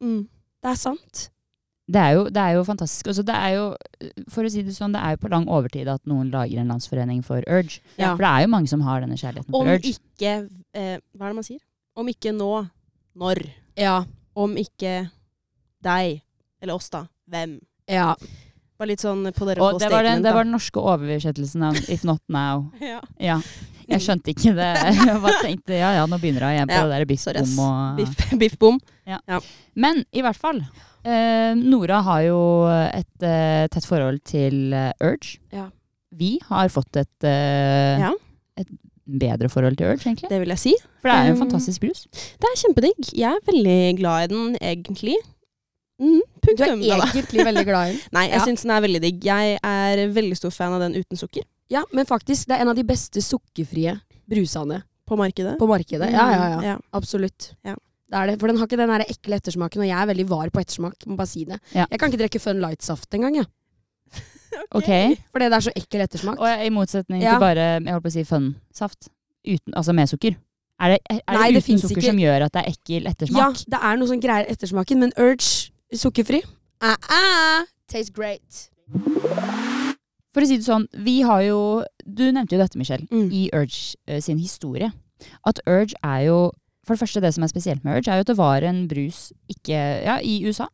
Mm. 0.00 0.26
Det 0.62 0.70
er 0.72 0.78
sant. 0.78 1.26
Det 1.86 2.00
er 2.02 2.16
jo, 2.16 2.22
det 2.34 2.42
er 2.42 2.56
jo 2.56 2.64
fantastisk. 2.66 3.06
Altså, 3.12 3.22
det 3.22 3.34
er 3.34 3.52
jo, 3.54 3.66
for 4.32 4.46
å 4.46 4.50
si 4.50 4.64
det 4.66 4.74
sånn, 4.74 4.94
det 4.96 5.02
er 5.06 5.14
jo 5.14 5.20
på 5.22 5.30
lang 5.30 5.46
overtid 5.46 5.86
at 5.90 6.02
noen 6.10 6.32
lager 6.34 6.58
en 6.58 6.72
landsforening 6.72 7.20
for 7.26 7.46
Urge. 7.46 7.78
Ja. 7.94 8.10
For 8.16 8.24
det 8.24 8.32
er 8.32 8.46
jo 8.46 8.50
mange 8.56 8.70
som 8.72 8.82
har 8.82 9.04
denne 9.04 9.18
kjærligheten 9.20 9.54
for 9.54 9.62
Om 9.62 9.70
Urge. 9.76 9.92
ikke 9.94 10.32
eh, 10.74 10.96
Hva 11.14 11.28
er 11.28 11.30
det 11.30 11.38
man 11.38 11.46
sier? 11.46 11.62
Om 11.96 12.10
ikke 12.10 12.32
nå, 12.34 12.50
når? 13.22 13.42
Ja. 13.78 14.00
Om 14.36 14.58
ikke 14.60 14.96
deg, 15.86 16.18
eller 16.60 16.74
oss, 16.74 16.90
da. 16.90 17.04
Hvem? 17.30 17.54
Ja. 17.88 18.10
Bare 18.76 18.90
litt 18.90 19.04
sånn 19.04 19.22
på 19.32 19.46
dere 19.48 19.62
Og 19.64 19.78
det 19.80 19.88
var, 19.92 20.04
den, 20.04 20.26
det 20.26 20.34
var 20.34 20.44
den 20.44 20.52
norske 20.52 20.82
oversettelsen 20.82 21.62
av 21.70 21.78
'If 21.86 22.02
Not 22.04 22.20
Now'. 22.28 22.66
Ja. 22.82 23.00
Ja. 23.22 23.38
Jeg 23.88 24.02
skjønte 24.02 24.32
ikke 24.32 24.52
det. 24.56 24.70
Jeg 25.08 25.20
bare 25.22 25.42
tenkte 25.44 25.76
ja 25.78 25.92
ja, 26.00 26.06
nå 26.10 26.18
begynner 26.18 26.42
hun 26.48 26.56
igjen 26.56 26.68
på 26.72 26.74
Ja, 26.78 26.86
det 26.88 26.96
der 26.98 27.04
biff 27.10 27.20
sorry, 27.22 27.38
ass. 27.44 27.54
bom 27.56 27.70
og 27.70 27.96
Biff, 28.00 28.32
biff 28.42 28.56
Ja. 29.06 29.38
Men 29.78 30.04
i 30.12 30.22
hvert 30.26 30.36
fall. 30.40 30.62
Eh, 31.06 31.52
Nora 31.54 32.00
har 32.02 32.22
jo 32.26 32.40
et 32.90 33.22
eh, 33.22 33.66
tett 33.70 33.86
forhold 33.86 34.18
til 34.26 34.72
eh, 34.74 34.90
Urge. 35.00 35.38
Ja. 35.54 35.68
Vi 36.16 36.38
har 36.48 36.68
fått 36.74 36.96
et, 36.98 37.24
eh, 37.28 38.00
Ja. 38.02 38.10
et 38.58 38.66
bedre 39.06 39.48
forhold 39.48 39.76
til 39.78 39.86
Urge, 39.92 40.02
egentlig. 40.08 40.28
Det 40.32 40.40
vil 40.42 40.48
jeg 40.56 40.58
si. 40.58 40.74
For 41.00 41.08
det 41.12 41.14
er 41.16 41.28
jo 41.28 41.34
en 41.36 41.38
Um, 41.38 41.44
fantastisk 41.46 41.80
brus. 41.84 42.06
Det 42.10 42.48
er 42.50 42.58
kjempedigg. 42.58 43.12
Jeg 43.14 43.30
er 43.30 43.46
veldig 43.46 43.78
glad 44.00 44.24
i 44.24 44.32
den, 44.34 44.56
egentlig. 44.58 45.14
Mm, 46.02 46.20
Du 46.42 46.50
er 46.62 46.74
egentlig 46.74 47.44
veldig 47.46 47.64
glad 47.64 47.88
i 47.88 47.92
den. 47.92 48.00
Nei, 48.18 48.24
jeg 48.28 48.40
Ja. 48.40 48.44
syns 48.44 48.62
den 48.66 48.70
er 48.74 48.80
veldig 48.82 49.00
digg. 49.06 49.22
Jeg 49.24 49.58
er 49.62 50.02
veldig 50.12 50.36
stor 50.36 50.50
fan 50.50 50.72
av 50.74 50.80
den 50.82 50.98
uten 50.98 51.16
sukker. 51.16 51.46
Ja, 51.72 51.82
men 51.92 52.06
faktisk, 52.06 52.46
det 52.46 52.56
er 52.56 52.62
en 52.64 52.70
av 52.70 52.76
de 52.78 52.84
beste 52.86 53.22
sukkerfrie 53.24 53.96
brusene 54.30 54.82
På 55.06 55.16
markedet. 55.18 55.56
på 55.58 55.66
markedet. 55.70 56.10
Ja, 56.12 56.26
ja, 56.30 56.46
ja. 56.54 56.60
ja. 56.72 56.76
Absolutt. 56.94 57.52
Ja. 57.66 57.74
Det 58.06 58.14
er 58.20 58.26
det. 58.30 58.36
For 58.38 58.46
den 58.46 58.56
har 58.60 58.68
ikke 58.68 58.78
den 58.78 58.90
der 58.92 59.02
ekle 59.10 59.34
ettersmaken, 59.40 59.82
og 59.82 59.88
jeg 59.88 59.98
er 59.98 60.06
veldig 60.06 60.26
var 60.30 60.50
på 60.54 60.60
ettersmak. 60.62 60.94
Må 61.10 61.16
bare 61.18 61.26
si 61.26 61.44
det. 61.44 61.58
Ja. 61.74 61.86
Jeg 61.90 61.98
kan 61.98 62.12
ikke 62.12 62.20
drikke 62.22 62.38
Fun 62.42 62.60
Light-saft 62.62 63.14
engang, 63.18 63.40
jeg. 63.42 63.46
Ok. 64.78 64.88
Fordi 65.34 65.48
det 65.50 65.56
er 65.58 65.64
så 65.66 65.72
ekkel 65.76 66.00
ettersmak. 66.06 66.38
Og 66.40 66.64
i 66.64 66.70
motsetning 66.72 67.20
Ja. 67.22 67.34
til 67.34 67.42
bare 67.42 67.64
jeg 67.82 67.92
holdt 67.92 68.04
på 68.06 68.12
å 68.12 68.14
si 68.14 68.24
fun-saft, 68.24 69.08
altså 69.74 69.92
med 69.92 70.08
sukker. 70.08 70.36
Er 70.80 70.94
det, 70.94 70.98
er 71.10 71.20
Nei, 71.34 71.50
det 71.50 71.54
det 71.54 71.64
uten 71.64 71.74
det 71.76 71.82
sukker 71.82 72.00
ikke. 72.02 72.10
som 72.12 72.18
gjør 72.22 72.46
at 72.46 72.52
det 72.54 72.62
er 72.62 72.72
ekkel 72.72 73.06
ettersmak? 73.10 73.42
Ja, 73.42 73.70
det 73.76 73.82
er 73.90 73.96
noe 74.00 74.08
sånn 74.10 74.22
greier 74.22 74.50
ettersmaken, 74.52 75.02
men 75.02 75.12
Urge 75.18 75.70
sukkerfri 75.96 76.42
ah, 76.80 76.96
ah, 77.10 77.64
Tastes 77.88 78.10
great. 78.14 78.68
For 80.36 80.44
å 80.44 80.48
si 80.50 80.58
det 80.60 80.66
sånn, 80.68 80.84
vi 81.00 81.22
har 81.24 81.40
jo 81.46 81.58
Du 82.04 82.26
nevnte 82.28 82.52
jo 82.52 82.60
dette, 82.60 82.76
Michelle, 82.76 83.06
Mm. 83.08 83.30
i 83.32 83.46
Urge 83.56 83.96
uh, 84.10 84.20
sin 84.20 84.36
historie. 84.38 84.92
At 85.48 85.60
Urge 85.66 85.96
er 86.04 86.26
jo 86.28 86.52
For 86.84 86.94
det 86.94 87.00
første, 87.00 87.22
det 87.24 87.32
som 87.34 87.42
er 87.42 87.48
spesielt 87.50 87.82
med 87.84 87.96
Urge, 87.96 88.12
er 88.12 88.20
jo 88.20 88.26
at 88.26 88.30
det 88.30 88.36
var 88.38 88.62
en 88.62 88.84
brus 88.86 89.32
ikke 89.50 89.78
Ja, 90.04 90.18
i 90.20 90.44
USA. 90.44 90.68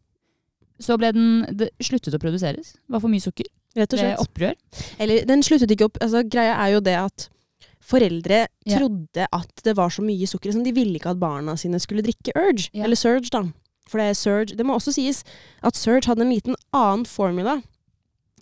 Så 0.83 0.99
ble 0.99 1.13
den 1.15 1.47
det 1.57 1.71
sluttet 1.81 2.13
å 2.13 2.19
produseres. 2.21 2.75
Det 2.75 2.91
var 2.91 3.01
for 3.01 3.09
mye 3.09 3.23
sukker. 3.23 3.47
Rett 3.79 3.95
og 3.95 4.01
Ble 4.01 4.09
slett. 4.11 4.19
opprør. 4.27 4.55
Eller, 4.99 5.25
den 5.25 5.41
sluttet 5.47 5.71
ikke 5.71 5.87
opp. 5.87 5.97
Altså, 6.03 6.21
greia 6.29 6.59
er 6.59 6.75
jo 6.75 6.81
det 6.81 6.97
at 6.99 7.29
foreldre 7.83 8.47
yeah. 8.67 8.79
trodde 8.79 9.27
at 9.33 9.63
det 9.65 9.77
var 9.79 9.89
så 9.95 10.03
mye 10.05 10.27
sukker. 10.29 10.53
Sånn, 10.53 10.67
de 10.67 10.75
ville 10.75 10.99
ikke 10.99 11.15
at 11.15 11.21
barna 11.23 11.55
sine 11.57 11.81
skulle 11.81 12.03
drikke 12.05 12.35
Urge. 12.37 12.69
Yeah. 12.75 12.85
Eller 12.85 12.99
Surge, 12.99 13.31
da. 13.33 13.45
For 13.89 14.03
det 14.03 14.11
er 14.11 14.19
Surge. 14.19 14.57
Det 14.59 14.67
må 14.67 14.77
også 14.77 14.93
sies 14.99 15.23
at 15.63 15.79
Surge 15.79 16.11
hadde 16.11 16.27
en 16.27 16.35
liten 16.35 16.59
annen 16.77 17.07
formula. 17.09 17.61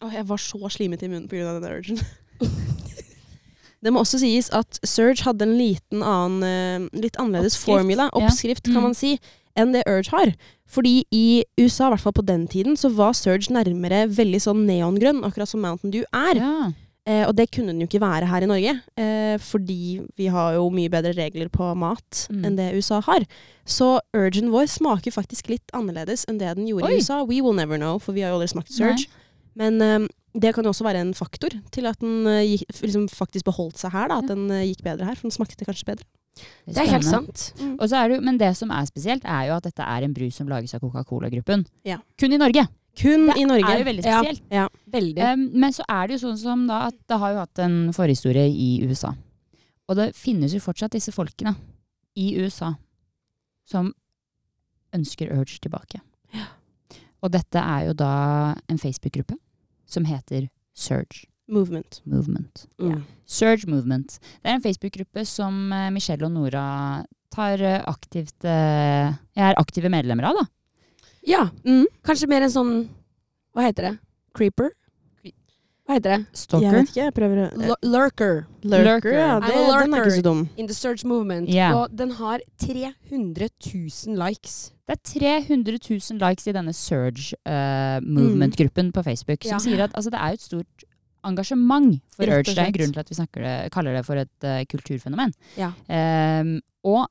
Åh, 0.02 0.12
jeg 0.14 0.26
var 0.26 0.37
så 0.40 0.59
slimete 0.73 1.04
i 1.04 1.09
munnen 1.12 1.28
pga. 1.28 1.61
den 1.61 1.73
Urgen. 1.73 2.00
det 3.85 3.92
må 3.92 4.02
også 4.02 4.21
sies 4.21 4.50
at 4.57 4.78
Surge 4.85 5.25
hadde 5.25 5.47
en 5.47 5.57
liten 5.59 6.02
annen, 6.04 6.42
eh, 6.45 7.00
litt 7.00 7.16
annerledes 7.21 7.57
Oppskrift. 7.57 7.78
formula, 7.80 8.11
Ja. 8.12 8.21
oppskrift 8.26 8.64
kan 8.64 8.75
Mm. 8.76 8.83
man 8.83 8.95
si, 8.95 9.19
enn 9.57 9.73
det 9.73 9.85
Urge 9.87 10.09
har. 10.11 10.35
Fordi 10.69 11.04
i 11.11 11.45
USA, 11.59 11.88
i 11.88 11.90
hvert 11.97 12.00
fall 12.00 12.12
på 12.12 12.25
den 12.25 12.47
tiden, 12.49 12.76
så 12.76 12.92
var 12.95 13.12
Surge 13.12 13.49
nærmere 13.50 14.07
veldig 14.09 14.40
sånn 14.40 14.64
neongrønn, 14.66 15.25
akkurat 15.25 15.49
som 15.49 15.61
Mountain 15.61 15.90
Dew 15.90 16.04
er. 16.12 16.37
Ja. 16.37 16.73
Eh, 17.07 17.26
og 17.26 17.35
det 17.35 17.50
kunne 17.50 17.69
den 17.73 17.80
jo 17.80 17.87
ikke 17.88 17.99
være 18.00 18.26
her 18.28 18.42
i 18.42 18.47
Norge, 18.47 18.80
eh, 18.97 19.37
fordi 19.38 20.07
vi 20.16 20.26
har 20.26 20.52
jo 20.54 20.69
mye 20.71 20.88
bedre 20.90 21.14
regler 21.16 21.49
på 21.49 21.75
mat 21.76 22.28
Mm. 22.30 22.45
enn 22.45 22.57
det 22.57 22.75
USA 22.76 23.00
har. 23.00 23.25
Så 23.66 23.99
Urgen 24.14 24.50
vår 24.50 24.69
smaker 24.69 25.11
faktisk 25.11 25.49
litt 25.49 25.66
annerledes 25.73 26.25
enn 26.28 26.38
det 26.38 26.54
den 26.57 26.66
gjorde 26.69 26.85
Oi. 26.85 26.92
i 26.92 26.97
USA. 26.99 27.25
We 27.25 27.40
will 27.40 27.54
never 27.54 27.76
know, 27.78 27.99
for 27.99 28.12
vi 28.12 28.21
har 28.21 28.30
jo 28.30 28.38
aldri 28.38 28.49
smakt 28.54 28.71
Surge. 28.71 29.07
Men 29.61 29.76
eh, 29.85 30.07
det 30.40 30.55
kan 30.57 30.64
jo 30.64 30.71
også 30.73 30.87
være 30.87 31.02
en 31.05 31.12
faktor 31.17 31.52
til 31.75 31.88
at 31.90 32.00
den 32.00 32.25
eh, 32.31 32.45
gikk, 32.55 32.64
liksom 32.87 33.07
faktisk 33.12 33.45
beholdt 33.50 33.81
seg 33.83 33.93
her. 33.95 34.09
Da, 34.12 34.19
at 34.23 34.31
den 34.33 34.47
eh, 34.55 34.64
gikk 34.71 34.83
bedre 34.87 35.05
her, 35.11 35.19
for 35.19 35.29
den 35.29 35.37
smakte 35.37 35.67
kanskje 35.69 35.90
bedre. 35.93 36.09
Det 36.64 36.79
er 36.79 36.87
helt 36.95 37.05
spennende. 37.05 37.35
sant. 37.37 37.79
Og 37.83 37.88
så 37.90 37.99
er 38.00 38.09
det, 38.09 38.17
jo- 38.21 38.25
men 38.25 38.38
det 38.40 38.52
som 38.57 38.71
er 38.73 38.87
spesielt, 38.88 39.25
er 39.29 39.49
jo 39.50 39.57
at 39.59 39.67
dette 39.67 39.83
er 39.85 40.07
en 40.07 40.14
brus 40.17 40.37
som 40.40 40.49
lages 40.49 40.73
av 40.79 40.81
Coca-Cola-gruppen. 40.85 41.67
Ja. 41.85 41.99
Kun 42.19 42.33
i 42.33 42.38
Norge. 42.40 42.62
Kun 43.00 43.26
Det 43.29 43.37
i 43.38 43.45
Norge. 43.47 43.67
Det 43.67 43.75
er 43.75 43.83
jo 43.83 43.88
veldig 43.90 44.05
Ja. 44.07 44.21
spesielt. 44.23 44.43
Ja. 44.50 44.69
Veldig. 44.95 45.26
Um, 45.35 45.43
men 45.61 45.73
så 45.76 45.85
er 45.90 46.07
det 46.09 46.17
jo 46.17 46.23
sånn 46.29 46.38
som 46.40 46.62
da 46.71 46.87
at 46.88 46.97
det 47.11 47.19
har 47.19 47.35
jo 47.35 47.43
hatt 47.43 47.59
en 47.67 47.76
forhistorie 47.93 48.47
i 48.49 48.71
USA. 48.87 49.12
Og 49.90 49.97
det 49.99 50.09
finnes 50.14 50.55
jo 50.55 50.62
fortsatt 50.62 50.95
disse 50.95 51.12
folkene 51.12 51.57
i 52.17 52.33
USA 52.40 52.73
som 53.67 53.93
ønsker 54.95 55.31
Urge 55.35 55.59
tilbake. 55.62 56.00
Og 57.23 57.31
dette 57.35 57.59
er 57.61 57.87
jo 57.90 57.93
da 57.93 58.55
en 58.71 58.79
Facebook-gruppe 58.81 59.37
som 59.92 60.06
heter 60.09 60.49
Surge 60.76 61.26
Movement. 61.50 62.00
Movement. 62.06 62.66
Mm. 62.78 63.02
Surge 63.26 63.66
Movement. 63.66 64.18
Det 64.42 64.49
er 64.52 64.54
en 64.54 64.62
Facebook-gruppe 64.62 65.25
som 65.26 65.73
eh, 65.75 65.88
Michelle 65.90 66.26
og 66.28 66.35
Nora 66.35 66.62
tar 67.35 67.62
eh, 67.62 67.80
aktivt 67.90 68.47
eh, 68.47 69.11
er 69.11 69.59
aktive 69.59 69.90
medlemmer 69.90 70.30
av, 70.30 70.38
da. 70.38 70.47
Ja. 71.26 71.42
Mm. 71.66 71.88
Kanskje 72.06 72.30
mer 72.30 72.47
en 72.47 72.54
sånn 72.54 72.73
Hva 73.52 73.66
heter 73.66 73.88
det? 73.88 73.94
Creeper? 74.38 74.70
Hva 75.90 75.97
heter 75.97 76.12
det? 76.14 76.18
Stalker? 76.38 76.64
Jeg 76.68 76.75
vet 76.76 76.90
ikke, 76.92 77.02
jeg 77.02 77.14
prøver 77.16 77.38
å 77.42 77.47
L 77.50 77.73
lurker. 77.90 78.37
Lurker, 78.62 78.85
Lurker. 78.87 79.14
ja. 79.16 79.30
Det, 79.42 79.54
lurker. 79.56 79.80
den 79.82 79.97
er 79.97 80.04
ikke 80.04 80.12
så 80.20 80.23
dum. 80.23 80.42
In 80.54 80.68
the 80.70 80.76
Search 80.76 81.02
Movement. 81.02 81.49
Yeah. 81.50 81.75
Og 81.75 81.97
den 81.99 82.12
har 82.20 82.44
300 82.62 83.49
000 83.59 84.14
likes. 84.20 84.54
Det 84.87 84.94
er 84.94 85.02
300 85.50 85.80
000 85.82 86.23
likes 86.23 86.47
i 86.47 86.54
denne 86.54 86.75
Surge 86.78 87.35
uh, 87.42 87.99
Movement-gruppen 88.06 88.92
på 88.94 89.02
Facebook, 89.02 89.42
som 89.42 89.59
Ja. 89.59 89.62
sier 89.66 89.82
at 89.88 89.99
altså, 89.99 90.14
det 90.14 90.23
er 90.23 90.38
et 90.38 90.47
stort 90.47 90.87
engasjement 91.26 91.99
for 92.14 92.30
Urge. 92.30 92.54
Det 92.54 92.62
er 92.62 92.70
grunnen 92.78 92.94
til 92.94 93.02
at 93.02 93.11
vi 93.11 93.42
det, 93.42 93.56
kaller 93.75 93.99
det 93.99 94.06
for 94.06 94.23
et 94.23 94.47
uh, 94.47 94.62
kulturfenomen. 94.70 95.35
Ja. 95.59 95.73
Um, 95.90 96.61
og 96.87 97.09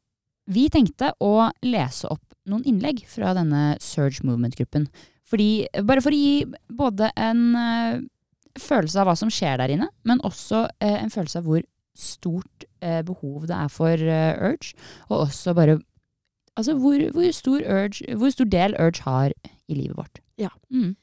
vi 0.47 0.69
tenkte 0.71 1.11
å 1.19 1.49
lese 1.67 2.07
opp 2.07 2.23
noen 2.49 2.63
innlegg 2.63 3.03
fra 3.11 3.35
denne 3.37 3.75
Surge 3.83 4.23
Movement-gruppen. 4.23 4.87
Fordi, 5.29 5.67
bare 5.85 6.01
for 6.01 6.15
å 6.15 6.17
gi 6.17 6.45
både 6.73 7.11
en 7.19 7.41
eh, 7.59 7.99
følelse 8.61 9.01
av 9.01 9.09
hva 9.09 9.17
som 9.19 9.31
skjer 9.33 9.59
der 9.61 9.75
inne, 9.75 9.89
men 10.07 10.21
også 10.27 10.65
eh, 10.79 10.97
en 11.01 11.13
følelse 11.13 11.41
av 11.41 11.49
hvor 11.49 11.65
stort 11.99 12.65
eh, 12.81 13.01
behov 13.05 13.47
det 13.49 13.55
er 13.57 13.71
for 13.73 13.93
eh, 13.99 14.49
Urge, 14.51 14.75
og 15.09 15.27
også 15.27 15.55
bare 15.57 15.79
Altså 16.59 16.73
hvor, 16.75 16.99
hvor, 17.15 17.31
stor 17.31 17.61
urge, 17.63 18.15
hvor 18.19 18.31
stor 18.33 18.47
del 18.51 18.73
Urge 18.75 19.05
har 19.05 19.31
i 19.71 19.75
livet 19.77 19.95
vårt. 19.95 20.19
Ja. 20.35 20.49
Mm. 20.67 20.97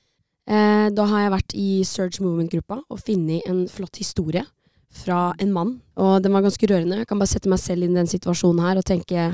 Eh, 0.46 0.88
da 0.92 1.06
har 1.08 1.22
jeg 1.22 1.32
vært 1.32 1.54
i 1.56 1.68
Surge 1.86 2.20
Movement-gruppa 2.20 2.82
og 2.92 3.00
funnet 3.00 3.46
en 3.48 3.62
flott 3.70 3.96
historie 3.96 4.44
fra 5.00 5.30
en 5.40 5.54
mann. 5.54 5.72
Og 5.96 6.18
den 6.22 6.34
var 6.36 6.44
ganske 6.44 6.68
rørende. 6.68 7.00
Jeg 7.00 7.08
kan 7.08 7.22
bare 7.22 7.32
sette 7.32 7.48
meg 7.48 7.62
selv 7.62 7.86
inn 7.86 7.96
i 7.96 8.00
den 8.02 8.10
situasjonen 8.10 8.62
her 8.66 8.82
og 8.82 8.84
tenke 8.84 9.30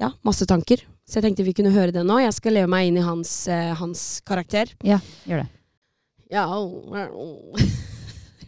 ja, 0.00 0.12
masse 0.26 0.44
tanker. 0.50 0.84
Så 1.08 1.18
jeg 1.18 1.26
tenkte 1.26 1.46
vi 1.46 1.56
kunne 1.56 1.72
høre 1.74 1.94
det 1.94 2.04
nå. 2.06 2.20
Jeg 2.22 2.36
skal 2.36 2.58
leve 2.58 2.70
meg 2.70 2.90
inn 2.90 3.00
i 3.00 3.06
hans, 3.06 3.32
eh, 3.48 3.72
hans 3.80 4.04
karakter. 4.28 4.70
Ja, 4.86 5.00
Gjør 5.24 5.42
det. 5.42 5.48
Ja, 6.30 6.46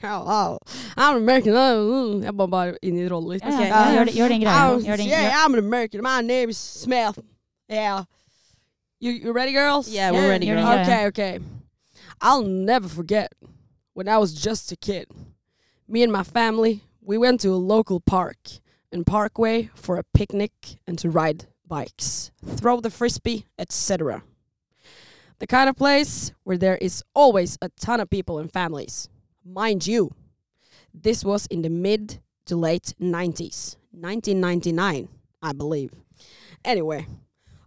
ja, 0.03 0.59
I'm 0.97 1.17
American. 1.17 2.23
Jeg 2.23 2.37
bare 2.37 2.49
bare 2.49 2.77
inn 2.83 2.97
i 2.99 3.09
rollen 3.09 3.31
litt. 3.37 3.43
Ja, 3.43 3.51
ja, 3.61 3.67
ja, 3.69 3.93
gjør, 3.95 4.05
det- 4.07 4.15
gjør 4.15 4.29
din 4.29 4.41
greie. 4.41 4.71
Oh, 4.71 4.79
mm, 4.79 4.85
Gjør 4.85 4.97
din, 4.97 5.07
uh, 5.07 5.13
oh, 5.13 5.19
yeah, 5.19 5.23
gjør, 5.33 5.47
I'm 5.47 5.53
an 5.55 5.59
American. 5.65 6.03
My 6.03 6.21
name 6.21 6.51
is 6.51 6.57
Smith. 6.59 7.19
Yeah. 7.69 8.05
You, 9.01 9.11
you 9.13 9.33
ready, 9.33 9.53
girls? 9.53 9.89
Yeah, 9.89 10.11
we're 10.13 10.29
ready, 10.29 10.47
girls. 10.47 10.65
Okay, 10.87 11.07
okay. 11.07 11.39
I'll 12.21 12.43
never 12.43 12.89
forget 12.89 13.33
when 13.95 14.09
I 14.09 14.19
was 14.19 14.33
just 14.33 14.71
a 14.73 14.77
kid. 14.77 15.07
Me 15.89 16.03
and 16.03 16.13
my 16.13 16.23
family, 16.23 16.83
we 17.01 17.19
went 17.19 17.41
to 17.41 17.49
a 17.51 17.57
local 17.59 17.99
park 18.01 18.39
and 18.93 19.05
parkway 19.07 19.71
for 19.75 19.99
a 19.99 20.05
picnic 20.15 20.53
and 20.87 20.99
to 20.99 21.11
ride 21.11 21.47
bikes, 21.67 22.31
throw 22.45 22.81
the 22.81 22.91
frisbee, 22.91 23.47
etc. 23.59 24.23
The 25.43 25.49
kind 25.49 25.69
of 25.69 25.75
place 25.75 26.31
where 26.45 26.57
there 26.57 26.77
is 26.77 27.03
always 27.17 27.59
a 27.61 27.69
ton 27.71 27.99
of 27.99 28.09
people 28.09 28.39
and 28.39 28.49
families. 28.49 29.09
Mind 29.45 29.85
you, 29.85 30.13
this 30.95 31.25
was 31.25 31.47
in 31.47 31.63
the 31.63 31.69
mid 31.69 32.21
to 32.47 32.55
late 32.55 32.95
90s, 33.01 33.75
1999, 33.91 35.09
I 35.43 35.53
believe. 35.53 35.91
Anyway, 36.65 37.09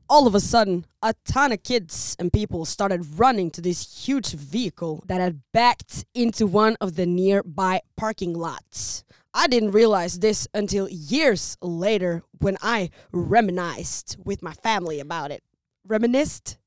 all 0.08 0.25
of 0.25 0.36
a 0.36 0.39
sudden, 0.39 0.86
a 1.01 1.13
ton 1.25 1.51
of 1.51 1.63
kids 1.63 2.15
and 2.17 2.32
people 2.32 2.63
started 2.63 3.20
running 3.20 3.51
to 3.51 3.62
this 3.62 4.05
huge 4.05 4.32
vehicle 4.32 5.03
that 5.08 5.20
had 5.20 5.41
backed 5.51 6.05
into 6.13 6.48
one 6.48 6.77
of 6.79 6.96
the 6.96 7.05
nearby 7.05 7.82
parking 7.98 8.34
lots. 8.34 9.03
I 9.34 9.48
didn't 9.48 9.72
realize 9.72 10.20
this 10.20 10.48
until 10.53 10.88
years 10.88 11.58
later 11.62 12.24
when 12.39 12.55
I 12.62 12.89
reminisced 13.12 14.15
with 14.24 14.41
my 14.41 14.53
family 14.53 15.01
about 15.01 15.32
it. 15.32 15.44
Reminisced? 15.86 16.58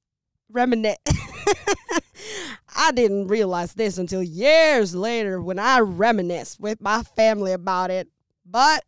Reminisce. 0.50 0.98
I 2.76 2.92
didn't 2.92 3.28
realize 3.28 3.74
this 3.74 3.98
until 3.98 4.22
years 4.22 4.94
later 4.94 5.40
when 5.42 5.58
I 5.58 5.80
reminisced 5.80 6.60
with 6.60 6.80
my 6.80 7.02
family 7.02 7.52
about 7.52 7.90
it. 7.90 8.08
But 8.46 8.84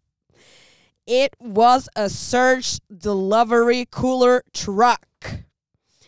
it 1.06 1.34
was 1.40 1.88
a 1.96 2.08
search 2.08 2.78
delivery 2.96 3.86
cooler 3.90 4.42
truck. 4.54 5.06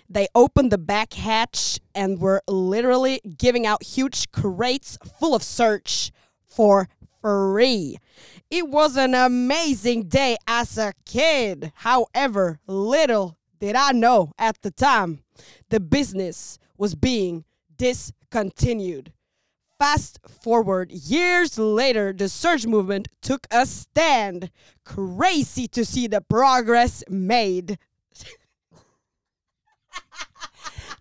They 0.09 0.29
opened 0.35 0.71
the 0.71 0.79
back 0.79 1.15
hatch 1.15 1.81
and 1.95 2.21
were 2.21 2.43
literally 2.47 3.21
giving 3.37 3.67
out 3.67 3.83
huge 3.83 4.31
crates 4.31 4.99
full 5.19 5.35
of 5.35 5.43
search 5.43 6.13
for 6.45 6.89
free. 7.21 7.99
It 8.51 8.69
was 8.69 8.97
an 8.97 9.15
amazing 9.15 10.09
day 10.09 10.37
as 10.47 10.77
a 10.77 10.93
kid. 11.07 11.73
However, 11.77 12.61
little 12.67 13.39
did 13.63 13.77
I 13.77 13.93
know 13.93 14.33
at 14.41 14.61
the 14.63 14.73
time 14.73 15.21
the 15.71 15.79
business 15.79 16.59
was 16.77 16.97
being 16.97 17.45
discontinued. 17.77 19.13
Fast 19.79 20.19
forward 20.43 20.91
years 20.91 21.57
later, 21.59 22.13
the 22.13 22.29
search 22.29 22.67
movement 22.67 23.07
took 23.21 23.47
a 23.53 23.65
stand. 23.67 24.51
Crazy 24.85 25.69
to 25.69 25.85
see 25.85 26.09
the 26.09 26.21
progress 26.21 27.05
made. 27.09 27.79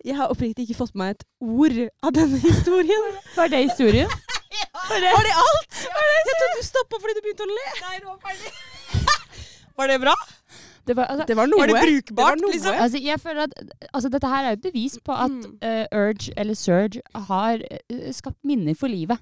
Jeg 0.04 0.16
har 0.16 0.26
oppriktig 0.30 0.62
ikke 0.62 0.74
fått 0.78 0.94
med 0.94 1.04
meg 1.04 1.10
et 1.16 1.24
ord 1.40 1.88
av 2.02 2.12
denne 2.14 2.38
historien. 2.38 3.12
Var 3.38 3.46
det 3.50 3.58
historien? 3.70 4.08
Ja, 4.52 4.66
Var 4.88 5.00
det 5.02 5.12
alt? 5.34 5.74
Jeg 5.82 6.34
trodde 6.38 6.56
du 6.60 6.64
stoppa 6.66 6.96
fordi 7.02 7.14
du 7.18 7.22
begynte 7.26 7.42
å 7.42 7.46
le. 7.50 7.66
Nei, 7.82 7.96
det 7.98 8.06
var 8.06 8.18
ferdig. 8.22 8.50
var 9.78 9.86
det 9.90 9.98
bra? 10.06 10.16
Det 10.86 10.96
var, 10.98 11.04
altså, 11.12 11.24
Det 11.28 11.36
var 11.38 11.46
noe. 11.46 11.60
Var 11.62 11.66
det 11.70 11.80
brukbart, 11.82 12.16
Det 12.16 12.24
var 12.24 12.36
noe. 12.40 12.52
liksom? 12.52 12.74
altså, 12.74 12.98
jeg 13.02 13.20
føler 13.22 13.42
at 13.42 13.52
altså, 13.94 14.08
Dette 14.10 14.28
her 14.32 14.44
er 14.44 14.48
jo 14.50 14.58
et 14.58 14.62
bevis 14.72 14.98
på 15.04 15.12
at 15.14 15.30
Mm. 15.30 15.58
uh, 15.62 15.84
Urge, 15.94 16.32
eller 16.36 16.54
Surge, 16.58 17.02
har 17.14 17.62
uh, 17.62 18.12
skapt 18.12 18.38
minner 18.44 18.74
for 18.74 18.88
livet. 18.88 19.18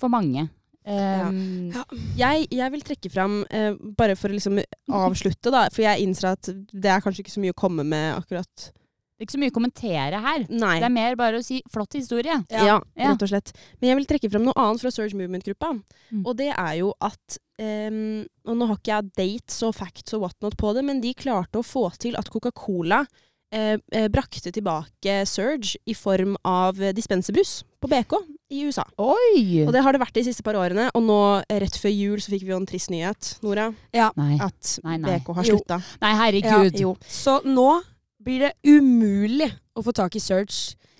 For 0.00 0.08
mange. 0.08 0.48
Um, 0.86 1.70
Ja. 1.74 1.82
Jeg, 2.18 2.46
jeg 2.50 2.72
vil 2.72 2.82
trekke 2.82 3.10
fram, 3.10 3.40
uh, 3.54 3.74
bare 3.98 4.16
for 4.16 4.28
å 4.28 4.32
liksom 4.36 4.58
avslutte, 4.90 5.50
da, 5.50 5.68
for 5.72 5.82
jeg 5.82 6.02
innser 6.06 6.32
at 6.34 6.50
det 6.72 6.90
er 6.90 7.00
kanskje 7.02 7.22
ikke 7.24 7.34
så 7.34 7.40
mye 7.42 7.54
å 7.54 7.58
komme 7.58 7.84
med 7.86 8.14
akkurat. 8.18 8.70
Det 9.16 9.24
er 9.24 9.26
ikke 9.30 9.32
så 9.32 9.40
mye 9.40 9.50
å 9.50 9.56
kommentere 9.56 10.18
her. 10.20 10.42
Nei. 10.52 10.74
Det 10.76 10.84
er 10.84 10.92
mer 10.92 11.14
bare 11.16 11.38
å 11.40 11.44
si 11.44 11.62
'flott 11.72 11.94
historie'. 11.96 12.44
Ja, 12.52 12.64
Ja. 12.66 12.80
rett 13.12 13.22
og 13.22 13.28
slett. 13.30 13.52
Men 13.80 13.88
jeg 13.88 13.96
vil 13.96 14.06
trekke 14.10 14.30
frem 14.30 14.44
noe 14.44 14.52
annet 14.56 14.80
fra 14.82 14.90
Surge 14.90 15.14
Movement-gruppa. 15.16 15.72
Mm. 16.12 16.26
Og 16.26 16.36
det 16.36 16.52
er 16.52 16.74
jo 16.78 16.92
at 17.00 17.38
um, 17.58 18.26
Og 18.46 18.56
nå 18.58 18.66
har 18.68 18.76
ikke 18.76 18.92
jeg 18.92 19.12
dates 19.16 19.62
og 19.62 19.74
facts 19.74 20.12
og 20.12 20.20
whatnot 20.20 20.56
på 20.58 20.74
det, 20.74 20.84
men 20.84 21.00
de 21.00 21.14
klarte 21.14 21.56
å 21.58 21.64
få 21.64 21.90
til 21.98 22.14
at 22.16 22.28
Coca-Cola 22.28 23.06
eh, 23.50 23.78
eh, 23.90 24.08
brakte 24.08 24.52
tilbake 24.52 25.24
Surge 25.26 25.76
i 25.86 25.94
form 25.94 26.36
av 26.44 26.74
dispenserbrus 26.76 27.62
på 27.80 27.88
BK 27.88 28.12
i 28.50 28.66
USA. 28.66 28.84
Oi! 28.98 29.64
Og 29.66 29.72
det 29.72 29.82
har 29.82 29.92
det 29.92 30.00
vært 30.02 30.12
de 30.14 30.24
siste 30.24 30.42
par 30.44 30.54
årene. 30.54 30.90
Og 30.94 31.02
nå, 31.02 31.42
rett 31.48 31.78
før 31.80 31.90
jul, 31.96 32.18
så 32.20 32.28
fikk 32.34 32.42
vi 32.44 32.52
jo 32.52 32.56
en 32.60 32.66
trist 32.66 32.90
nyhet, 32.90 33.38
Nora. 33.42 33.72
Nei. 33.94 34.36
At 34.38 34.78
Nei, 34.84 34.98
nei. 34.98 35.18
BK 35.18 35.32
har 35.34 35.44
slutta. 35.44 35.80
nei, 36.02 36.12
herregud. 36.14 36.78
Jo. 36.78 36.96
Så 37.08 37.40
nå 37.44 37.80
blir 38.26 38.38
det 38.46 38.52
umulig 38.66 39.50
å 39.76 39.80
få 39.86 39.92
tak 39.96 40.12
i 40.18 40.22
Search. 40.22 40.56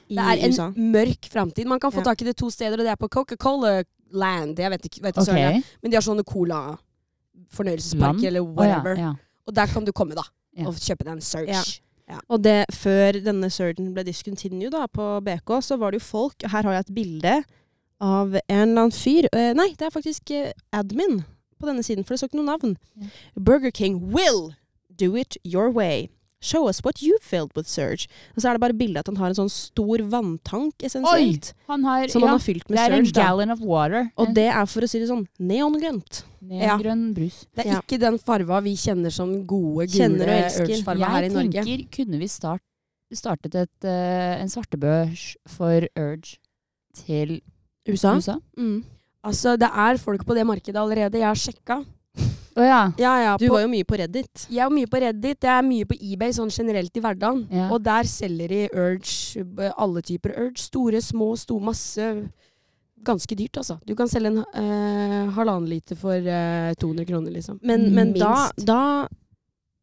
I 0.07 0.15
USA. 0.15 0.17
Det 0.17 0.25
er 0.31 0.37
en 0.47 0.53
USA. 0.55 0.67
mørk 0.95 1.23
framtid. 1.33 1.65
Man 1.67 1.81
kan 1.83 1.91
få 1.91 1.99
Ja. 2.05 2.09
tak 2.13 2.23
i 2.23 2.25
det 2.29 2.37
to 2.39 2.47
steder, 2.51 2.77
og 2.79 2.85
det 2.87 2.93
er 2.93 2.97
på 3.01 3.09
Coca-Cola 3.11 3.83
Land. 4.15 4.59
Jeg 4.63 4.71
vet 4.71 4.85
ikke, 4.87 5.01
vet 5.03 5.17
ikke 5.17 5.33
okay. 5.35 5.63
Men 5.83 5.91
de 5.91 5.97
har 5.99 6.03
sånne 6.07 6.23
cola-fornøyelsesparker 6.25 8.27
eller 8.31 8.41
whatever. 8.47 8.93
Oh, 8.95 8.99
ja, 8.99 9.05
ja. 9.11 9.15
Og 9.47 9.55
der 9.55 9.67
kan 9.67 9.85
du 9.85 9.93
komme, 9.93 10.15
da. 10.15 10.23
Og 10.67 10.75
kjøpe 10.81 11.05
deg 11.05 11.13
en 11.17 11.21
Search. 11.21 11.81
Ja. 12.09 12.21
Og 12.31 12.39
det, 12.45 12.65
før 12.71 13.13
denne 13.19 13.51
Surgeon 13.51 13.91
ble 13.95 14.05
discontinued 14.07 14.71
da, 14.71 14.87
på 14.87 15.21
BK, 15.27 15.51
så 15.63 15.77
var 15.77 15.91
det 15.91 15.99
jo 16.01 16.05
folk 16.07 16.35
Her 16.47 16.63
har 16.63 16.73
jeg 16.77 16.81
et 16.87 16.95
bilde 16.95 17.43
av 18.01 18.35
en 18.37 18.69
eller 18.69 18.83
annen 18.87 18.93
fyr. 18.95 19.27
Eh, 19.33 19.53
nei, 19.59 19.73
det 19.75 19.83
er 19.89 19.91
faktisk 19.91 20.31
eh, 20.31 20.53
admin 20.73 21.25
på 21.59 21.67
denne 21.67 21.83
siden, 21.83 22.05
for 22.05 22.15
det 22.15 22.19
står 22.21 22.29
ikke 22.31 22.39
noe 22.45 22.53
navn. 22.53 22.77
Burger 23.35 23.71
King 23.75 24.13
will 24.15 24.53
do 24.95 25.17
it 25.17 25.37
your 25.45 25.69
way. 25.73 26.07
Show 26.43 26.69
us 26.69 26.81
what 26.85 27.01
you 27.03 27.17
filled 27.23 27.51
with 27.57 27.67
Surge. 27.67 28.07
Og 28.37 28.43
så 28.43 28.51
er 28.51 28.53
det 28.59 28.61
bare 28.61 28.75
bilde 28.77 29.01
at 29.01 29.07
han 29.09 29.17
har 29.17 29.29
en 29.33 29.35
sånn 29.39 29.51
stor 29.51 29.99
vanntank, 30.13 30.75
essensielt. 30.85 31.55
Han 31.67 31.83
har, 31.89 32.09
Som 32.13 32.21
ja, 32.23 32.29
han 32.29 32.37
har 32.39 32.45
fylt 32.45 32.69
med 32.69 32.79
surge. 32.79 32.91
det 32.91 32.93
er 32.93 32.99
en 32.99 33.13
gallon 33.17 33.49
Da. 33.49 33.53
of 33.55 33.61
water. 33.65 34.11
Og 34.19 34.35
det 34.37 34.45
er, 34.53 34.67
for 34.67 34.83
å 34.83 34.89
si 34.89 34.99
det 35.01 35.09
sånn, 35.09 35.27
neongrønt. 35.41 36.25
Neongrønn 36.47 37.15
brus. 37.17 37.47
Det 37.57 37.65
er 37.67 37.71
Ja. 37.73 37.81
ikke 37.81 37.99
den 37.99 38.19
farva 38.19 38.61
vi 38.63 38.75
kjenner 38.77 39.11
som 39.11 39.47
gode, 39.47 39.89
gule. 39.89 40.21
Urge-farva 40.21 41.09
her 41.17 41.23
i 41.25 41.29
Norge. 41.29 41.53
Jeg 41.53 41.65
tenker, 41.65 41.91
kunne 42.05 42.19
vi 42.21 42.29
start, 42.29 42.61
startet 43.13 43.55
et, 43.55 43.85
uh, 43.85 44.37
en 44.43 44.49
svartebørs 44.49 45.37
for 45.49 45.89
Urge 45.97 46.37
til 46.93 47.41
USA. 47.89 48.15
USA? 48.17 48.39
Mm. 48.59 48.85
Altså, 49.25 49.57
det 49.59 49.71
er 49.73 49.97
folk 49.97 50.25
på 50.25 50.35
det 50.35 50.45
markedet 50.47 50.77
allerede. 50.77 51.13
Jeg 51.19 51.25
har 51.25 51.35
sjekka. 51.35 51.85
Å 52.57 52.65
ja. 52.65 52.81
Ja, 52.97 53.13
ja, 53.21 53.33
Du 53.37 53.47
på, 53.49 53.53
var 53.55 53.67
jo 53.67 53.69
mye 53.69 53.85
på 53.85 53.99
Reddit. 54.01 54.47
jeg 54.49 54.65
er 54.65 54.71
mye 54.73 54.89
på 54.89 55.01
Reddit, 55.03 55.45
jeg 55.45 55.53
er 55.53 55.67
mye 55.67 55.85
på 55.89 55.99
eBay 56.01 56.33
sånn 56.33 56.49
generelt 56.53 56.97
i 56.97 57.03
hverdagen. 57.05 57.43
Ja. 57.53 57.67
Og 57.75 57.83
der 57.85 58.09
selger 58.09 58.49
de 58.49 58.63
Urge, 58.73 59.45
alle 59.77 60.03
typer 60.03 60.33
Urge. 60.47 60.63
Store, 60.65 61.03
små, 61.05 61.35
store, 61.37 61.65
masse. 61.69 62.09
Ganske 63.07 63.37
dyrt, 63.39 63.61
altså. 63.61 63.77
Du 63.87 63.93
kan 63.95 64.09
selge 64.09 64.33
en 64.33 64.41
eh, 64.41 65.29
halvannen 65.37 65.69
liter 65.69 65.99
for 66.01 66.17
eh, 66.17 66.73
200 66.81 67.05
kroner, 67.07 67.31
liksom. 67.37 67.61
Men, 67.63 67.91
men 67.95 68.15
da, 68.17 68.49
da 68.57 68.81